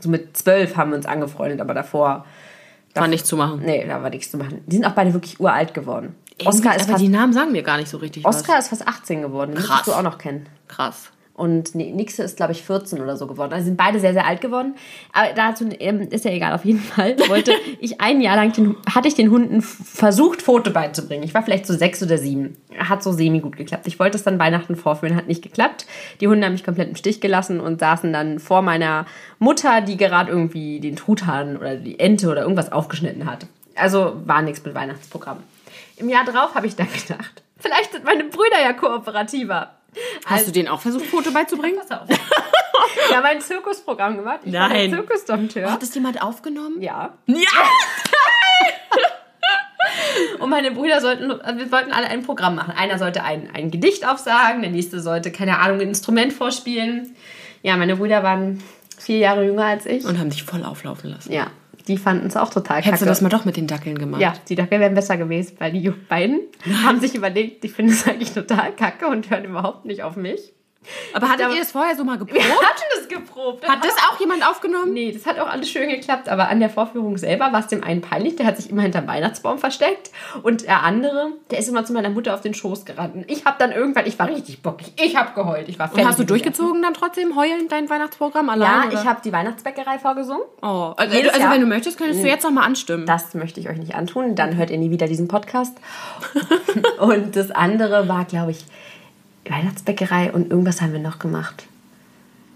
so 0.00 0.08
mit 0.10 0.36
zwölf 0.36 0.76
haben 0.76 0.90
wir 0.90 0.96
uns 0.96 1.06
angefreundet, 1.06 1.60
aber 1.60 1.74
davor, 1.74 2.24
War 2.94 3.08
nicht 3.08 3.26
zu 3.26 3.36
machen. 3.36 3.62
nee, 3.64 3.84
da 3.86 4.02
war 4.02 4.10
nichts 4.10 4.30
zu 4.30 4.36
machen. 4.36 4.62
Die 4.66 4.76
sind 4.76 4.84
auch 4.84 4.92
beide 4.92 5.12
wirklich 5.14 5.40
uralt 5.40 5.72
geworden. 5.74 6.14
Oskar 6.46 6.76
ist, 6.76 6.82
aber 6.82 6.92
fast, 6.92 7.02
die 7.04 7.08
Namen 7.08 7.32
sagen 7.32 7.52
mir 7.52 7.62
gar 7.62 7.76
nicht 7.78 7.88
so 7.88 7.98
richtig 7.98 8.24
Oskar 8.24 8.58
ist 8.58 8.68
fast 8.68 8.86
18 8.86 9.22
geworden. 9.22 9.52
Den 9.52 9.58
Krass. 9.58 9.68
müsstest 9.68 9.88
du 9.88 9.92
auch 9.92 10.02
noch 10.02 10.18
kennen. 10.18 10.46
was. 10.66 10.76
Krass. 10.76 11.10
Und 11.38 11.76
Nixe 11.76 12.24
ist, 12.24 12.36
glaube 12.36 12.50
ich, 12.50 12.64
14 12.64 13.00
oder 13.00 13.16
so 13.16 13.28
geworden. 13.28 13.52
Also 13.52 13.66
sind 13.66 13.76
beide 13.76 14.00
sehr, 14.00 14.12
sehr 14.12 14.26
alt 14.26 14.40
geworden. 14.40 14.74
Aber 15.12 15.28
dazu 15.36 15.68
ähm, 15.78 16.00
ist 16.00 16.24
ja 16.24 16.32
egal. 16.32 16.52
Auf 16.52 16.64
jeden 16.64 16.80
Fall 16.80 17.16
wollte 17.28 17.52
ich 17.80 18.00
ein 18.00 18.20
Jahr 18.20 18.34
lang, 18.34 18.52
den, 18.52 18.74
hatte 18.92 19.06
ich 19.06 19.14
den 19.14 19.30
Hunden 19.30 19.62
versucht, 19.62 20.42
Foto 20.42 20.72
beizubringen. 20.72 21.22
Ich 21.22 21.34
war 21.34 21.44
vielleicht 21.44 21.64
so 21.64 21.74
sechs 21.74 22.02
oder 22.02 22.18
sieben. 22.18 22.56
Hat 22.76 23.04
so 23.04 23.12
semi 23.12 23.38
gut 23.38 23.56
geklappt. 23.56 23.86
Ich 23.86 24.00
wollte 24.00 24.18
es 24.18 24.24
dann 24.24 24.40
Weihnachten 24.40 24.74
vorführen, 24.74 25.14
hat 25.14 25.28
nicht 25.28 25.42
geklappt. 25.42 25.86
Die 26.20 26.26
Hunde 26.26 26.44
haben 26.44 26.54
mich 26.54 26.64
komplett 26.64 26.88
im 26.88 26.96
Stich 26.96 27.20
gelassen 27.20 27.60
und 27.60 27.78
saßen 27.78 28.12
dann 28.12 28.40
vor 28.40 28.62
meiner 28.62 29.06
Mutter, 29.38 29.80
die 29.80 29.96
gerade 29.96 30.32
irgendwie 30.32 30.80
den 30.80 30.96
Truthahn 30.96 31.56
oder 31.56 31.76
die 31.76 32.00
Ente 32.00 32.30
oder 32.30 32.42
irgendwas 32.42 32.72
aufgeschnitten 32.72 33.26
hat. 33.26 33.46
Also 33.76 34.14
war 34.24 34.42
nichts 34.42 34.64
mit 34.64 34.74
Weihnachtsprogramm. 34.74 35.38
Im 35.98 36.08
Jahr 36.08 36.24
drauf 36.24 36.54
habe 36.54 36.66
ich 36.66 36.76
dann 36.76 36.88
gedacht, 36.92 37.42
vielleicht 37.58 37.92
sind 37.92 38.04
meine 38.04 38.24
Brüder 38.24 38.60
ja 38.60 38.72
kooperativer. 38.72 39.74
Hast 40.26 40.46
du 40.46 40.52
denen 40.52 40.68
auch 40.68 40.80
versucht, 40.80 41.06
Foto 41.06 41.30
beizubringen? 41.32 41.78
Pass 41.88 42.00
auf. 42.00 42.08
Wir 42.08 43.16
haben 43.16 43.24
ein 43.24 43.40
Zirkusprogramm 43.40 44.16
gemacht. 44.16 44.40
Ich 44.44 44.52
war 44.52 44.68
Nein. 44.68 44.90
der 44.90 45.00
Zirkusdompteur. 45.00 45.72
Hat 45.72 45.82
das 45.82 45.94
jemand 45.94 46.22
aufgenommen? 46.22 46.80
Ja. 46.80 47.14
Ja! 47.26 47.36
Und 50.38 50.50
meine 50.50 50.70
Brüder 50.70 51.00
sollten, 51.00 51.30
also 51.30 51.58
wir 51.58 51.72
wollten 51.72 51.92
alle 51.92 52.06
ein 52.08 52.22
Programm 52.22 52.54
machen. 52.54 52.74
Einer 52.76 52.98
sollte 52.98 53.24
ein, 53.24 53.48
ein 53.54 53.70
Gedicht 53.70 54.06
aufsagen, 54.06 54.62
der 54.62 54.70
nächste 54.70 55.00
sollte, 55.00 55.32
keine 55.32 55.58
Ahnung, 55.58 55.80
ein 55.80 55.88
Instrument 55.88 56.32
vorspielen. 56.32 57.14
Ja, 57.62 57.76
meine 57.76 57.96
Brüder 57.96 58.22
waren 58.22 58.62
vier 58.98 59.18
Jahre 59.18 59.44
jünger 59.44 59.64
als 59.64 59.86
ich. 59.86 60.04
Und 60.04 60.18
haben 60.18 60.30
dich 60.30 60.44
voll 60.44 60.64
auflaufen 60.64 61.10
lassen. 61.10 61.32
ja, 61.32 61.48
die 61.88 61.96
fanden 61.98 62.26
es 62.26 62.36
auch 62.36 62.50
total 62.50 62.76
Hättest 62.78 62.92
du 62.92 62.98
kacke. 62.98 63.06
das 63.06 63.20
mal 63.22 63.28
doch 63.30 63.44
mit 63.44 63.56
den 63.56 63.66
Dackeln 63.66 63.98
gemacht? 63.98 64.20
ja, 64.20 64.34
die 64.48 64.54
Dackel 64.54 64.78
wären 64.78 64.94
besser 64.94 65.16
gewesen, 65.16 65.56
weil 65.58 65.72
die 65.72 65.90
beiden 65.90 66.40
haben 66.84 67.00
sich 67.00 67.14
überlegt, 67.14 67.64
die 67.64 67.68
finden 67.68 67.92
es 67.92 68.06
eigentlich 68.08 68.32
total 68.32 68.72
kacke 68.72 69.08
und 69.08 69.30
hören 69.30 69.44
überhaupt 69.44 69.84
nicht 69.86 70.02
auf 70.02 70.16
mich. 70.16 70.52
Aber 71.12 71.26
hattet 71.26 71.40
glaube- 71.40 71.54
ihr 71.54 71.60
das 71.60 71.72
vorher 71.72 71.96
so 71.96 72.04
mal 72.04 72.16
geprobt? 72.18 72.42
Wir 72.42 72.44
hatten 72.44 72.82
das 72.96 73.08
geprobt. 73.08 73.68
Hat 73.68 73.84
das 73.84 73.94
auch 74.08 74.18
jemand 74.20 74.46
aufgenommen? 74.46 74.92
Nee, 74.92 75.12
das 75.12 75.26
hat 75.26 75.38
auch 75.38 75.48
alles 75.48 75.68
schön 75.70 75.88
geklappt, 75.88 76.28
aber 76.28 76.48
an 76.48 76.60
der 76.60 76.70
Vorführung 76.70 77.18
selber 77.18 77.52
war 77.52 77.60
es 77.60 77.66
dem 77.66 77.84
einen 77.84 78.00
peinlich, 78.00 78.36
der 78.36 78.46
hat 78.46 78.56
sich 78.56 78.70
immer 78.70 78.82
hinterm 78.82 79.06
Weihnachtsbaum 79.06 79.58
versteckt 79.58 80.10
und 80.42 80.62
der 80.62 80.82
andere, 80.84 81.32
der 81.50 81.58
ist 81.58 81.68
immer 81.68 81.84
zu 81.84 81.92
meiner 81.92 82.10
Mutter 82.10 82.32
auf 82.34 82.40
den 82.40 82.54
Schoß 82.54 82.84
gerannt. 82.84 83.14
Und 83.16 83.30
Ich 83.30 83.44
habe 83.44 83.56
dann 83.58 83.72
irgendwann, 83.72 84.06
ich 84.06 84.18
war 84.18 84.28
richtig 84.28 84.62
bockig, 84.62 84.92
ich 84.96 85.16
habe 85.16 85.34
geheult, 85.34 85.68
ich 85.68 85.78
war 85.78 85.92
Und 85.92 86.06
hast 86.06 86.18
du 86.18 86.24
durchgezogen 86.24 86.80
dann 86.82 86.94
trotzdem 86.94 87.36
heulend 87.36 87.70
dein 87.70 87.90
Weihnachtsprogramm 87.90 88.48
Essen. 88.48 88.62
allein? 88.62 88.82
Ja, 88.82 88.88
oder? 88.88 89.00
ich 89.00 89.06
habe 89.06 89.20
die 89.22 89.32
Weihnachtsbäckerei 89.32 89.98
vorgesungen. 89.98 90.42
Oh, 90.62 90.94
also, 90.96 91.14
Jedes 91.16 91.32
also 91.32 91.42
Jahr. 91.44 91.52
wenn 91.54 91.60
du 91.60 91.66
möchtest, 91.66 91.98
könntest 91.98 92.22
du 92.22 92.28
jetzt 92.28 92.44
noch 92.44 92.50
mal 92.50 92.64
anstimmen. 92.64 93.04
Das 93.06 93.34
möchte 93.34 93.60
ich 93.60 93.68
euch 93.68 93.78
nicht 93.78 93.94
antun, 93.94 94.34
dann 94.34 94.56
hört 94.56 94.70
ihr 94.70 94.78
nie 94.78 94.90
wieder 94.90 95.06
diesen 95.06 95.28
Podcast. 95.28 95.76
und 96.98 97.36
das 97.36 97.50
andere 97.50 98.08
war, 98.08 98.24
glaube 98.24 98.52
ich, 98.52 98.64
Weihnachtsbäckerei 99.50 100.32
und 100.32 100.50
irgendwas 100.50 100.80
haben 100.80 100.92
wir 100.92 101.00
noch 101.00 101.18
gemacht. 101.18 101.66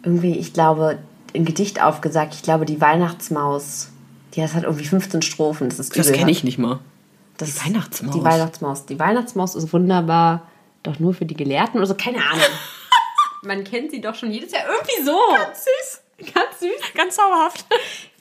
Irgendwie, 0.03 0.37
ich 0.37 0.53
glaube, 0.53 0.99
ein 1.35 1.45
Gedicht 1.45 1.83
aufgesagt, 1.83 2.35
ich 2.35 2.43
glaube, 2.43 2.67
die 2.67 2.81
Weihnachtsmaus. 2.81 3.91
Die 4.35 4.41
das 4.41 4.55
hat 4.55 4.65
irgendwie 4.65 4.87
15 4.87 5.23
Strophen. 5.23 5.69
Das 5.69 5.79
ist 5.79 5.97
das 5.97 6.13
kenne 6.13 6.31
ich 6.31 6.43
nicht 6.43 6.59
mal. 6.59 6.81
Das 7.37 7.55
Die 7.55 7.67
Weihnachtsmaus. 7.67 8.15
Die 8.15 8.25
Weihnachtsmaus. 8.25 8.87
Die 8.87 8.99
Weihnachtsmaus 8.99 9.55
ist 9.55 9.73
wunderbar, 9.73 10.49
doch 10.83 10.99
nur 10.99 11.15
für 11.15 11.27
die 11.27 11.35
Gelehrten 11.37 11.79
oder 11.79 11.87
so. 11.87 11.95
Keine 11.95 12.19
Ahnung. 12.19 12.45
Man 13.43 13.65
kennt 13.65 13.91
sie 13.91 14.01
doch 14.01 14.15
schon 14.15 14.31
jedes 14.31 14.53
Jahr 14.53 14.65
irgendwie 14.67 15.05
so. 15.05 15.19
Süß. 15.55 16.33
Ganz 16.35 16.61
süß. 16.61 16.71
Ganz 16.95 16.95
ganz 16.95 17.17
zauberhaft. 17.17 17.67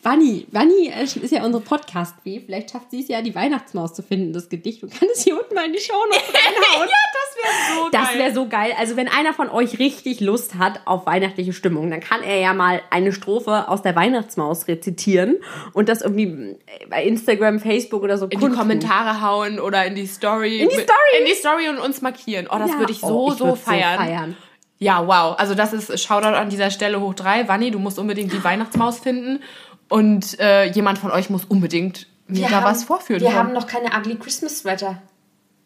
Wanni, 0.04 0.48
Wanni 0.52 0.88
äh, 0.90 1.04
ist 1.04 1.32
ja 1.32 1.46
unsere 1.46 1.64
Podcast-Fee. 1.64 2.42
Vielleicht 2.46 2.72
schafft 2.72 2.90
sie 2.90 3.02
es 3.02 3.08
ja, 3.08 3.22
die 3.22 3.36
Weihnachtsmaus 3.36 3.94
zu 3.94 4.02
finden, 4.02 4.34
das 4.34 4.50
Gedicht, 4.50 4.82
und 4.82 4.92
kann 4.92 5.08
es 5.14 5.22
hier 5.22 5.40
unten 5.40 5.54
mal 5.54 5.66
in 5.66 5.74
die 5.74 5.80
Show 5.80 5.94
noch 5.94 6.18
reinhauen. 6.34 6.90
ja, 6.90 7.11
wäre 7.44 7.76
so 7.84 7.90
Das 7.92 8.14
wäre 8.16 8.34
so 8.34 8.48
geil. 8.48 8.72
Also 8.78 8.96
wenn 8.98 9.08
einer 9.08 9.34
von 9.34 9.50
euch 9.50 9.80
richtig 9.80 10.20
Lust 10.20 10.56
hat 10.56 10.82
auf 10.86 11.06
weihnachtliche 11.06 11.54
Stimmung, 11.54 11.90
dann 11.90 12.00
kann 12.00 12.22
er 12.24 12.40
ja 12.40 12.54
mal 12.54 12.82
eine 12.90 13.12
Strophe 13.14 13.68
aus 13.70 13.82
der 13.82 13.96
Weihnachtsmaus 13.96 14.68
rezitieren 14.68 15.38
und 15.74 15.90
das 15.90 16.02
irgendwie 16.02 16.58
bei 16.90 17.04
Instagram, 17.04 17.60
Facebook 17.60 18.04
oder 18.04 18.18
so 18.18 18.26
in 18.28 18.40
die 18.40 18.50
Kommentare 18.50 19.22
hauen 19.22 19.60
oder 19.60 19.86
in 19.86 19.96
die 19.96 20.08
Story. 20.08 20.60
In 20.62 20.70
die 20.70 20.76
Story? 20.76 21.20
In 21.20 21.26
die 21.26 21.34
Story 21.36 21.70
und 21.70 21.78
uns 21.80 22.02
markieren. 22.02 22.48
Oh, 22.50 22.58
das 22.58 22.72
Ja. 22.72 22.80
würde 22.80 22.92
ich 22.92 23.00
so, 23.00 23.08
Oh, 23.08 23.32
ich 23.32 23.38
so, 23.38 23.46
würd's 23.48 23.66
so 23.66 23.72
feiern. 23.72 23.98
feiern. 23.98 24.38
Ja, 24.80 25.06
wow. 25.08 25.36
Also 25.38 25.54
das 25.54 25.74
ist 25.74 26.02
Shoutout 26.02 26.36
an 26.36 26.50
dieser 26.50 26.72
Stelle 26.72 27.00
hoch 27.02 27.14
drei. 27.14 27.48
Wanni, 27.48 27.70
du 27.72 27.78
musst 27.80 28.00
unbedingt 28.00 28.34
die 28.34 28.44
Weihnachtsmaus 28.44 29.00
finden. 29.00 29.42
Und 29.90 30.40
äh, 30.40 30.66
jemand 30.72 30.98
von 30.98 31.12
euch 31.12 31.30
muss 31.30 31.46
unbedingt 31.46 32.08
mir 32.28 32.48
da 32.50 32.64
was 32.64 32.86
vorführen. 32.86 33.22
Wir 33.22 33.28
können. 33.28 33.40
haben 33.40 33.54
noch 33.54 33.68
keine 33.68 33.90
Ugly 33.96 34.16
Christmas 34.16 34.60
Sweater. 34.60 35.02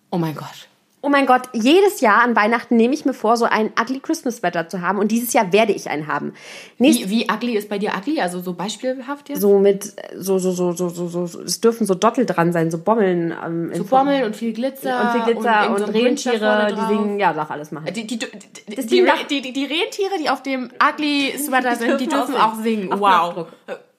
oh 0.09 0.17
mein 0.17 0.35
Gott. 0.35 0.67
Oh 1.05 1.09
mein 1.09 1.27
Gott, 1.27 1.43
jedes 1.53 2.01
Jahr 2.01 2.23
an 2.23 2.35
Weihnachten 2.35 2.77
nehme 2.77 2.95
ich 2.95 3.05
mir 3.05 3.13
vor, 3.13 3.37
so 3.37 3.45
ein 3.45 3.71
Ugly 3.79 3.99
Christmas 3.99 4.37
Sweater 4.37 4.67
zu 4.67 4.81
haben. 4.81 4.97
Und 4.97 5.11
dieses 5.11 5.33
Jahr 5.33 5.53
werde 5.53 5.71
ich 5.71 5.87
einen 5.87 6.07
haben. 6.07 6.33
Nächstes 6.79 7.11
Wie, 7.11 7.19
wie 7.19 7.31
ugly 7.31 7.55
ist 7.55 7.69
bei 7.69 7.77
dir 7.77 7.91
ugly? 7.95 8.19
Also 8.21 8.39
so 8.39 8.53
beispielhaft 8.53 9.29
jetzt? 9.29 9.39
so 9.39 9.59
mit 9.59 9.93
so 10.17 10.39
so 10.39 10.51
so 10.51 10.71
so 10.71 10.89
so 10.89 11.27
so 11.27 11.41
es 11.41 11.61
dürfen 11.61 11.85
so 11.85 11.93
Dottel 11.93 12.25
dran 12.25 12.51
sein, 12.51 12.71
so 12.71 12.79
Bommeln 12.79 13.35
ähm, 13.45 13.69
so 13.75 13.83
Bommeln 13.83 14.23
und 14.23 14.35
viel 14.35 14.51
Glitzer. 14.53 14.99
und 14.99 15.11
viel 15.11 15.33
Glitzer 15.35 15.69
und, 15.69 15.79
da 15.79 15.85
vorne 15.85 15.93
Rentiere, 15.93 16.75
die 16.75 16.87
singen, 16.87 17.19
ja, 17.19 17.33
darf 17.33 17.51
alles 17.51 17.71
machen. 17.71 17.85
Die, 17.93 18.07
die, 18.07 18.17
die, 18.17 18.25
die, 18.67 18.75
die, 18.87 19.41
die, 19.41 19.53
die, 19.53 19.65
Rentiere, 19.65 20.17
die 20.19 20.29
auf 20.31 20.41
dem 20.41 20.71
ugly 20.83 21.37
Sweater 21.37 21.75
sind, 21.75 22.01
die 22.01 22.07
dürfen 22.07 22.35
auch 22.35 22.55
singen. 22.55 22.89
Wow. 22.99 23.45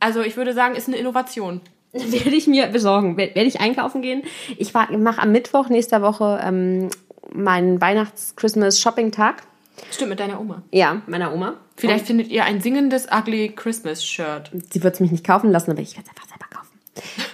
Also 0.00 0.22
ich 0.22 0.36
würde 0.36 0.54
sagen, 0.54 0.74
ist 0.74 0.88
eine 0.88 0.96
Innovation. 0.96 1.60
werde 2.12 2.36
ich 2.36 2.46
mir 2.46 2.66
besorgen, 2.66 3.16
werde 3.16 3.34
werd 3.34 3.46
ich 3.46 3.60
einkaufen 3.60 4.02
gehen. 4.02 4.22
Ich 4.56 4.72
mache 4.74 5.22
am 5.22 5.32
Mittwoch 5.32 5.68
nächster 5.68 6.02
Woche 6.02 6.40
ähm, 6.42 6.88
meinen 7.32 7.80
Weihnachts-Christmas-Shopping-Tag. 7.80 9.42
Stimmt, 9.90 10.10
mit 10.10 10.20
deiner 10.20 10.40
Oma. 10.40 10.62
Ja, 10.70 11.02
meiner 11.06 11.34
Oma. 11.34 11.54
Vielleicht 11.76 12.06
findet 12.06 12.28
ihr 12.28 12.44
ein 12.44 12.60
singendes 12.60 13.08
ugly 13.12 13.50
Christmas 13.54 14.04
Shirt. 14.04 14.50
Sie 14.70 14.82
wird 14.82 14.94
es 14.94 15.00
mich 15.00 15.10
nicht 15.10 15.24
kaufen 15.24 15.50
lassen, 15.50 15.70
aber 15.70 15.80
ich 15.80 15.96
werde 15.96 16.08
es 16.08 16.16
einfach 16.16 16.28
selber 16.28 16.46
kaufen. 16.50 17.25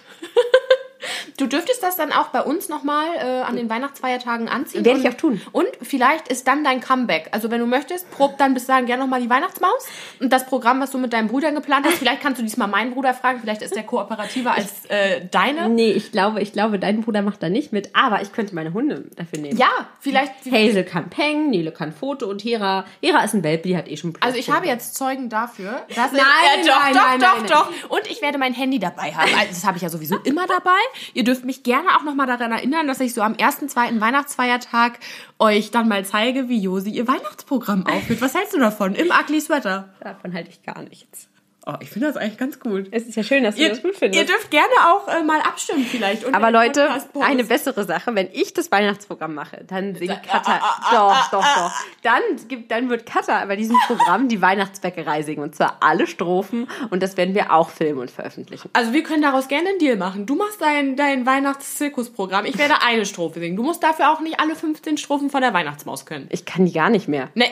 Du 1.43 1.49
dürftest 1.49 1.83
das 1.83 1.97
dann 1.97 2.13
auch 2.13 2.29
bei 2.29 2.41
uns 2.41 2.69
nochmal 2.69 3.05
äh, 3.17 3.43
an 3.43 3.57
den 3.57 3.69
Weihnachtsfeiertagen 3.69 4.49
anziehen. 4.49 4.85
Werde 4.85 5.01
ich 5.01 5.09
auch 5.09 5.15
tun. 5.15 5.41
Und 5.51 5.67
vielleicht 5.83 6.29
ist 6.29 6.47
dann 6.47 6.63
dein 6.63 6.81
Comeback. 6.81 7.31
Also 7.33 7.51
wenn 7.51 7.59
du 7.59 7.67
möchtest, 7.67 8.09
prob 8.13 8.39
dann 8.39 8.55
bis 8.55 8.67
dahin 8.67 8.87
gerne 8.87 9.03
nochmal 9.03 9.21
die 9.21 9.29
Weihnachtsmaus. 9.29 9.89
Und 10.21 10.33
das 10.33 10.47
Programm, 10.47 10.81
was 10.81 10.93
du 10.93 10.99
mit 10.99 11.13
deinen 11.13 11.27
Brüdern 11.27 11.57
geplant 11.57 11.85
hast, 11.85 11.97
vielleicht 11.99 12.21
kannst 12.21 12.39
du 12.39 12.45
diesmal 12.45 12.69
meinen 12.69 12.93
Bruder 12.93 13.13
fragen. 13.13 13.41
Vielleicht 13.41 13.61
ist 13.61 13.75
der 13.75 13.83
kooperativer 13.83 14.53
als 14.53 14.85
äh, 14.87 15.27
deine. 15.33 15.69
Nee, 15.69 15.91
ich 15.91 16.13
glaube, 16.13 16.41
ich 16.41 16.53
glaube, 16.53 16.79
dein 16.79 17.01
Bruder 17.01 17.23
macht 17.23 17.43
da 17.43 17.49
nicht 17.49 17.73
mit, 17.73 17.91
aber 17.93 18.23
ich 18.23 18.33
könnte 18.33 18.55
meine 18.55 18.73
Hunde 18.73 19.07
dafür 19.17 19.41
nehmen. 19.41 19.59
Ja, 19.59 19.71
vielleicht. 19.99 20.33
Hazel 20.47 20.85
kann 20.85 21.11
Peng, 21.11 21.51
Nele 21.51 21.73
kann 21.73 21.91
Foto 21.91 22.27
und 22.31 22.45
Hera. 22.45 22.85
Hera 23.03 23.25
ist 23.25 23.35
ein 23.35 23.43
Welpe, 23.43 23.67
die 23.67 23.77
hat 23.77 23.89
eh 23.89 23.97
schon 23.97 24.17
Also 24.21 24.39
ich 24.39 24.49
habe 24.49 24.69
jetzt 24.69 24.95
Zeugen 24.95 25.29
dafür. 25.29 25.83
Dass 25.89 26.13
Nein, 26.13 26.23
äh, 26.61 26.67
doch, 26.69 26.79
nein, 26.79 26.95
doch, 26.95 27.01
nein, 27.09 27.21
doch, 27.21 27.39
nein, 27.39 27.47
doch. 27.49 27.91
Und 27.91 28.09
ich 28.09 28.23
werde 28.23 28.39
mein 28.39 28.55
Handy 28.55 28.79
dabei 28.79 29.13
haben. 29.13 29.33
Also 29.35 29.49
das 29.49 29.67
habe 29.67 29.77
ich 29.77 29.83
ja 29.83 29.89
sowieso 29.89 30.19
immer 30.19 30.47
dabei. 30.47 30.79
Ihr 31.15 31.25
dürft 31.25 31.32
mich 31.45 31.63
gerne 31.63 31.89
auch 31.97 32.05
nochmal 32.05 32.27
daran 32.27 32.53
erinnern, 32.53 32.87
dass 32.87 33.01
ich 33.01 33.15
so 33.15 33.23
am 33.23 33.35
ersten, 33.35 33.69
zweiten 33.69 34.01
Weihnachtsfeiertag 34.01 34.99
euch 35.39 35.71
dann 35.71 35.89
mal 35.89 36.05
zeige, 36.05 36.49
wie 36.49 36.61
Josi 36.61 36.91
ihr 36.91 37.09
Weihnachtsprogramm 37.09 37.87
aufführt. 37.87 38.21
Was 38.21 38.35
hältst 38.35 38.55
du 38.55 38.59
davon? 38.59 38.95
Im 38.95 39.09
Ugly 39.11 39.41
Sweater. 39.41 39.93
Davon 40.01 40.35
halte 40.35 40.51
ich 40.51 40.63
gar 40.63 40.83
nichts. 40.83 41.29
Oh, 41.65 41.75
ich 41.81 41.91
finde 41.91 42.09
das 42.09 42.17
eigentlich 42.17 42.39
ganz 42.39 42.59
gut. 42.59 42.89
Es 42.91 43.07
ist 43.07 43.15
ja 43.15 43.23
schön, 43.23 43.45
dass 43.45 43.55
du 43.55 43.63
Ihr, 43.63 43.69
das 43.69 43.83
gut 43.83 43.93
ihr 43.93 43.99
findest. 43.99 44.29
dürft 44.29 44.51
gerne 44.51 44.73
auch 44.89 45.07
äh, 45.07 45.23
mal 45.23 45.41
abstimmen 45.41 45.85
vielleicht. 45.85 46.33
Aber 46.35 46.51
Leute, 46.51 46.89
eine 47.21 47.45
bessere 47.45 47.85
Sache, 47.85 48.15
wenn 48.17 48.29
ich 48.33 48.53
das 48.53 48.73
Weihnachtsprogramm 48.73 49.35
mache, 49.35 49.65
dann 49.69 49.95
singt 49.95 50.11
ah, 50.11 50.39
Katha. 50.41 50.61
Doch, 50.91 51.31
doch, 51.31 51.55
doch. 51.55 51.73
Dann, 52.03 52.23
gibt, 52.49 52.73
dann 52.73 52.91
wird 52.91 53.07
Katha 53.07 53.45
bei 53.45 53.55
diesem 53.55 53.77
Programm 53.87 54.29
die 54.29 54.43
Weihnachtsbäckerei 54.43 55.23
singen. 55.23 55.43
Und 55.43 55.55
zwar 55.55 55.77
alle 55.81 56.09
Strophen. 56.09 56.67
Und 56.91 57.01
das 57.01 57.17
werden 57.17 57.37
wir 57.37 57.53
auch 57.53 57.71
filmen 57.71 58.01
und 58.01 58.11
veröffentlichen. 58.11 58.69
Also 58.73 58.93
wir 58.93 59.05
können 59.05 59.23
daraus 59.23 59.47
gerne 59.47 59.69
einen 59.69 59.79
Deal 59.79 59.97
machen. 59.97 60.27
Du 60.27 60.35
machst 60.35 60.61
dein, 60.61 60.97
dein 60.97 61.27
Weihnachtszirkusprogramm. 61.27 62.45
Ich 62.45 62.59
werde 62.59 62.83
eine 62.83 63.07
Strophe 63.07 63.39
singen. 63.39 63.57
Du 63.57 63.63
musst 63.63 63.85
dafür 63.85 64.11
auch 64.13 64.21
nicht 64.21 64.41
alle 64.41 64.57
15 64.57 64.99
Strophen 64.99 65.31
von 65.31 65.41
der 65.43 65.55
Weihnachtsmaus 65.55 66.07
können. 66.07 66.27
Ich 66.31 66.45
kann 66.45 66.67
die 66.67 66.73
gar 66.73 66.91
nicht 66.91 67.07
mehr. 67.07 67.29
Ne, 67.35 67.45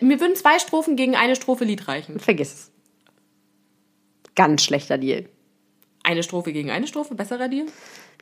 mir 0.00 0.20
würden 0.20 0.34
zwei 0.34 0.58
Strophen 0.58 0.96
gegen 0.96 1.14
eine 1.14 1.36
Strophe 1.36 1.64
Lied 1.64 1.86
reichen. 1.86 2.18
Vergiss 2.18 2.52
es. 2.52 2.72
Ganz 4.34 4.64
schlechter 4.64 4.98
Deal. 4.98 5.26
Eine 6.04 6.22
Strophe 6.22 6.52
gegen 6.52 6.70
eine 6.70 6.86
Strophe, 6.86 7.14
besserer 7.14 7.48
Deal. 7.48 7.66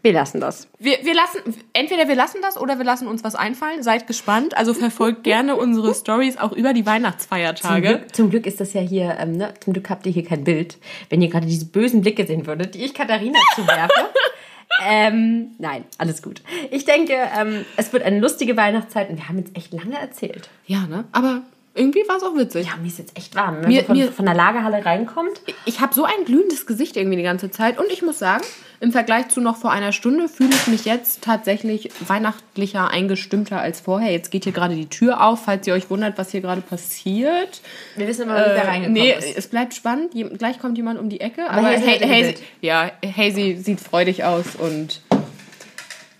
Wir 0.02 0.12
lassen 0.12 0.40
das. 0.40 0.66
Wir, 0.78 0.98
wir 1.02 1.14
lassen, 1.14 1.40
entweder 1.74 2.08
wir 2.08 2.14
lassen 2.14 2.38
das 2.40 2.56
oder 2.56 2.78
wir 2.78 2.84
lassen 2.84 3.06
uns 3.06 3.22
was 3.22 3.34
einfallen. 3.34 3.82
Seid 3.82 4.06
gespannt. 4.06 4.56
Also 4.56 4.72
verfolgt 4.72 5.24
gerne 5.24 5.56
unsere 5.56 5.94
Stories 5.94 6.38
auch 6.38 6.52
über 6.52 6.72
die 6.72 6.84
Zum 6.84 6.92
Weihnachtsfeiertage. 6.92 7.88
Glück, 7.88 8.14
zum 8.14 8.30
Glück 8.30 8.46
ist 8.46 8.60
das 8.60 8.72
ja 8.72 8.80
hier, 8.80 9.16
ähm, 9.18 9.36
ne? 9.36 9.52
zum 9.60 9.74
Glück 9.74 9.90
habt 9.90 10.06
ihr 10.06 10.12
hier 10.12 10.24
kein 10.24 10.44
Bild. 10.44 10.78
Wenn 11.10 11.20
ihr 11.20 11.28
gerade 11.28 11.46
diese 11.46 11.66
bösen 11.66 12.00
Blicke 12.00 12.26
sehen 12.26 12.46
würdet, 12.46 12.74
die 12.74 12.84
ich 12.84 12.94
Katharina 12.94 13.38
zuwerfe. 13.54 14.08
ähm, 14.86 15.50
nein, 15.58 15.84
alles 15.98 16.22
gut. 16.22 16.42
Ich 16.70 16.86
denke, 16.86 17.14
ähm, 17.38 17.66
es 17.76 17.92
wird 17.92 18.02
eine 18.02 18.20
lustige 18.20 18.56
Weihnachtszeit 18.56 19.10
und 19.10 19.16
wir 19.16 19.28
haben 19.28 19.38
jetzt 19.38 19.54
echt 19.54 19.72
lange 19.74 19.98
erzählt. 19.98 20.48
Ja, 20.66 20.86
ne? 20.86 21.04
Aber 21.12 21.42
irgendwie 21.74 22.00
war 22.08 22.16
es 22.16 22.22
auch 22.24 22.34
witzig. 22.36 22.66
Ja, 22.66 22.76
mir 22.76 22.88
ist 22.88 22.98
jetzt 22.98 23.16
echt 23.16 23.34
warm. 23.36 23.58
Wenn 23.62 23.68
Mir- 23.68 23.76
man 23.78 23.86
von, 23.86 23.96
mir- 23.96 24.12
von 24.12 24.24
der 24.26 24.34
Lagerhalle 24.34 24.84
reinkommt. 24.84 25.40
Ich 25.66 25.80
habe 25.80 25.94
so 25.94 26.04
ein 26.04 26.24
glühendes 26.24 26.66
Gesicht 26.66 26.96
irgendwie 26.96 27.16
die 27.16 27.22
ganze 27.22 27.50
Zeit. 27.50 27.78
Und 27.78 27.86
ich 27.92 28.02
muss 28.02 28.18
sagen, 28.18 28.44
im 28.80 28.90
Vergleich 28.92 29.28
zu 29.28 29.40
noch 29.40 29.56
vor 29.56 29.70
einer 29.70 29.92
Stunde 29.92 30.28
fühle 30.28 30.50
ich 30.50 30.66
mich 30.66 30.84
jetzt 30.84 31.22
tatsächlich 31.22 31.90
weihnachtlicher 32.08 32.88
eingestimmter 32.90 33.60
als 33.60 33.80
vorher. 33.80 34.10
Jetzt 34.10 34.30
geht 34.30 34.44
hier 34.44 34.52
gerade 34.52 34.74
die 34.74 34.88
Tür 34.88 35.22
auf, 35.24 35.44
falls 35.44 35.66
ihr 35.66 35.74
euch 35.74 35.90
wundert, 35.90 36.18
was 36.18 36.30
hier 36.32 36.40
gerade 36.40 36.60
passiert. 36.60 37.60
Wir 37.94 38.08
wissen 38.08 38.28
aber, 38.28 38.40
wie 38.40 38.54
wer 38.56 38.66
reingekommen 38.66 38.92
nee, 39.02 39.12
ist. 39.12 39.36
es 39.36 39.46
bleibt 39.46 39.72
spannend. 39.74 40.12
Gleich 40.38 40.58
kommt 40.58 40.76
jemand 40.76 40.98
um 40.98 41.08
die 41.08 41.20
Ecke. 41.20 41.48
Aber, 41.48 41.62
hat 41.62 41.74
ein 41.76 41.86
Hazy, 41.86 42.22
Bild. 42.32 42.42
ja, 42.62 42.90
Hazy 43.16 43.56
sieht 43.62 43.80
freudig 43.80 44.24
aus 44.24 44.56
und 44.58 45.02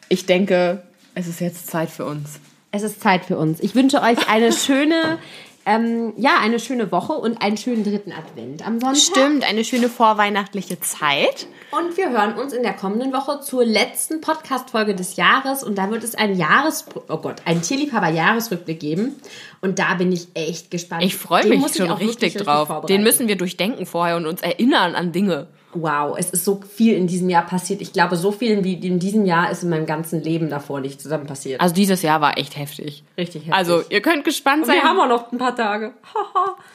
ich 0.09 0.27
denke, 0.27 0.83
es 1.15 1.27
ist 1.27 1.41
jetzt 1.41 1.67
Zeit 1.67 1.91
für 1.91 2.05
uns. 2.05 2.39
Es 2.73 2.83
ist 2.83 3.01
Zeit 3.01 3.25
für 3.25 3.37
uns. 3.37 3.61
Ich 3.61 3.75
wünsche 3.75 4.01
euch 4.01 4.29
eine 4.29 4.53
schöne, 4.55 5.19
ähm, 5.67 6.13
ja, 6.17 6.37
eine 6.41 6.61
schöne 6.61 6.93
Woche 6.93 7.15
und 7.15 7.43
einen 7.43 7.57
schönen 7.57 7.85
dritten 7.85 8.13
Advent 8.13 8.67
am 8.67 8.81
Sonntag. 8.81 8.97
Stimmt, 8.97 9.49
eine 9.49 9.65
schöne 9.65 9.89
vorweihnachtliche 9.89 10.79
Zeit. 10.81 11.47
Und 11.73 11.97
wir 11.97 12.11
hören 12.11 12.35
uns 12.35 12.53
in 12.53 12.63
der 12.63 12.73
kommenden 12.73 13.13
Woche 13.13 13.41
zur 13.41 13.65
letzten 13.65 14.21
Podcast-Folge 14.21 14.95
des 14.95 15.17
Jahres. 15.17 15.63
Und 15.63 15.79
da 15.79 15.91
wird 15.91 16.05
es 16.05 16.15
ein 16.15 16.37
Jahres, 16.37 16.85
oh 17.09 17.17
Gott, 17.19 17.43
einen 17.45 17.63
Tierliebhaber-Jahresrückblick 17.63 18.81
geben. 18.81 19.17
Und 19.61 19.79
da 19.79 19.95
bin 19.95 20.13
ich 20.13 20.29
echt 20.35 20.71
gespannt. 20.71 21.05
Ich 21.05 21.17
freue 21.17 21.47
mich 21.47 21.75
schon 21.75 21.91
richtig 21.91 22.35
wirklich 22.35 22.43
drauf. 22.45 22.87
Den 22.87 23.03
müssen 23.03 23.29
wir 23.29 23.37
durchdenken 23.37 23.87
vorher 23.87 24.17
und 24.17 24.27
uns 24.27 24.43
erinnern 24.43 24.95
an 24.95 25.13
Dinge. 25.13 25.49
Wow, 25.73 26.17
es 26.19 26.31
ist 26.31 26.45
so 26.45 26.61
viel 26.69 26.95
in 26.95 27.07
diesem 27.07 27.29
Jahr 27.31 27.47
passiert. 27.47 27.81
Ich 27.81 27.93
glaube, 27.93 28.17
so 28.17 28.33
viel 28.33 28.65
wie 28.65 28.75
in 28.75 28.99
diesem 28.99 29.25
Jahr 29.25 29.51
ist 29.51 29.63
in 29.63 29.71
meinem 29.71 29.87
ganzen 29.87 30.23
Leben 30.23 30.51
davor 30.51 30.81
nicht 30.81 31.01
zusammen 31.01 31.27
passiert. 31.27 31.61
Also 31.61 31.75
dieses 31.75 32.03
Jahr 32.03 32.21
war 32.21 32.37
echt 32.39 32.57
heftig. 32.57 33.05
Richtig 33.17 33.43
heftig. 33.43 33.55
Also 33.55 33.83
ihr 33.89 34.01
könnt 34.03 34.25
gespannt 34.25 34.67
sein. 34.67 34.77
wir 34.77 34.83
haben 34.83 34.99
auch 34.99 35.09
noch 35.09 35.31
ein 35.33 35.39
paar 35.39 35.55
Tage. 35.55 35.93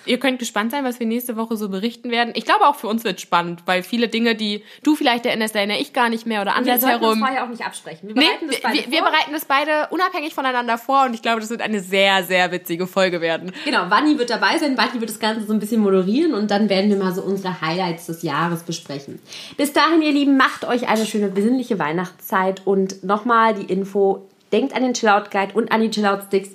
Ihr 0.05 0.19
könnt 0.19 0.39
gespannt 0.39 0.71
sein, 0.71 0.84
was 0.84 0.99
wir 0.99 1.08
nächste 1.08 1.36
Woche 1.36 1.58
so 1.58 1.67
berichten 1.69 2.10
werden. 2.12 2.31
Ich 2.36 2.45
glaube 2.45 2.65
auch 2.67 2.75
für 2.75 2.88
uns 2.88 3.03
wird 3.03 3.19
spannend, 3.19 3.63
weil 3.65 3.84
viele 3.84 4.08
Dinge, 4.08 4.36
die 4.36 4.63
du 4.84 4.95
vielleicht 4.95 5.25
erinnerst, 5.25 5.55
erinnere 5.55 5.79
ich 5.79 5.93
gar 5.93 6.10
nicht 6.10 6.25
mehr 6.25 6.41
oder 6.41 6.51
wir 6.51 6.63
sollten 6.63 6.84
andersherum. 6.86 7.19
vorher 7.19 7.43
auch 7.43 7.49
nicht 7.49 7.65
absprechen. 7.65 8.10
Wir 8.10 8.15
Nee, 8.15 8.21
bereiten 8.25 8.47
das 8.47 8.55
wir, 8.55 8.62
beide 8.63 8.77
wir, 8.77 8.91
wir 8.91 9.01
bereiten 9.01 9.31
das 9.34 9.45
beide 9.45 9.88
unabhängig 9.91 10.34
voneinander 10.34 10.77
vor 10.77 11.03
und 11.05 11.13
ich 11.13 11.21
glaube, 11.21 11.41
das 11.41 11.49
wird 11.49 11.62
eine 11.62 11.81
sehr, 11.81 12.23
sehr 12.23 12.51
witzige 12.51 12.88
Folge 12.88 13.19
werden. 13.21 13.51
Genau, 13.65 13.89
Wanni 13.89 14.17
wird 14.17 14.29
dabei 14.29 14.58
sein, 14.58 14.77
Wanni 14.77 14.99
wird 15.01 15.10
das 15.10 15.19
Ganze 15.19 15.45
so 15.45 15.53
ein 15.53 15.60
bisschen 15.60 15.81
moderieren 15.81 16.34
und 16.34 16.49
dann 16.51 16.69
werden 16.69 16.89
wir 16.89 16.97
mal 16.97 17.13
so 17.13 17.21
unsere 17.23 17.60
Highlights 17.62 18.05
des 18.05 18.21
Jahres 18.21 18.63
besprechen. 18.63 18.85
Bis 19.58 19.74
dahin, 19.74 20.02
ihr 20.02 20.12
Lieben, 20.12 20.38
macht 20.38 20.65
euch 20.65 20.88
eine 20.88 21.06
schöne 21.06 21.30
besinnliche 21.30 21.80
Weihnachtszeit 21.80 22.62
und 22.65 23.04
nochmal 23.04 23.54
die 23.56 23.71
Info, 23.71 24.26
denkt 24.52 24.76
an 24.76 24.84
den 24.84 24.93
Chillout 24.93 25.30
Guide 25.32 25.54
und 25.54 25.71
an 25.71 25.82
die 25.82 25.89
Chillout 25.89 26.24
Sticks. 26.28 26.50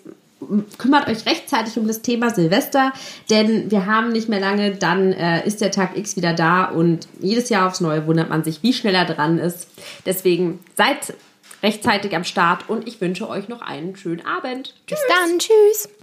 Kümmert 0.78 1.06
euch 1.06 1.26
rechtzeitig 1.26 1.76
um 1.76 1.86
das 1.86 2.00
Thema 2.00 2.30
Silvester, 2.30 2.94
denn 3.28 3.70
wir 3.70 3.84
haben 3.84 4.08
nicht 4.10 4.30
mehr 4.30 4.40
lange, 4.40 4.74
dann 4.74 5.12
äh, 5.12 5.46
ist 5.46 5.60
der 5.60 5.70
Tag 5.70 5.98
X 5.98 6.16
wieder 6.16 6.32
da 6.32 6.64
und 6.64 7.08
jedes 7.20 7.50
Jahr 7.50 7.66
aufs 7.66 7.82
Neue 7.82 8.06
wundert 8.06 8.30
man 8.30 8.42
sich, 8.42 8.62
wie 8.62 8.72
schnell 8.72 8.94
er 8.94 9.04
dran 9.04 9.38
ist. 9.38 9.68
Deswegen 10.06 10.60
seid 10.76 11.12
rechtzeitig 11.62 12.16
am 12.16 12.24
Start 12.24 12.70
und 12.70 12.88
ich 12.88 13.00
wünsche 13.02 13.28
euch 13.28 13.48
noch 13.48 13.60
einen 13.60 13.96
schönen 13.96 14.24
Abend. 14.24 14.74
Bis 14.86 15.00
dann, 15.08 15.38
tschüss. 15.38 15.99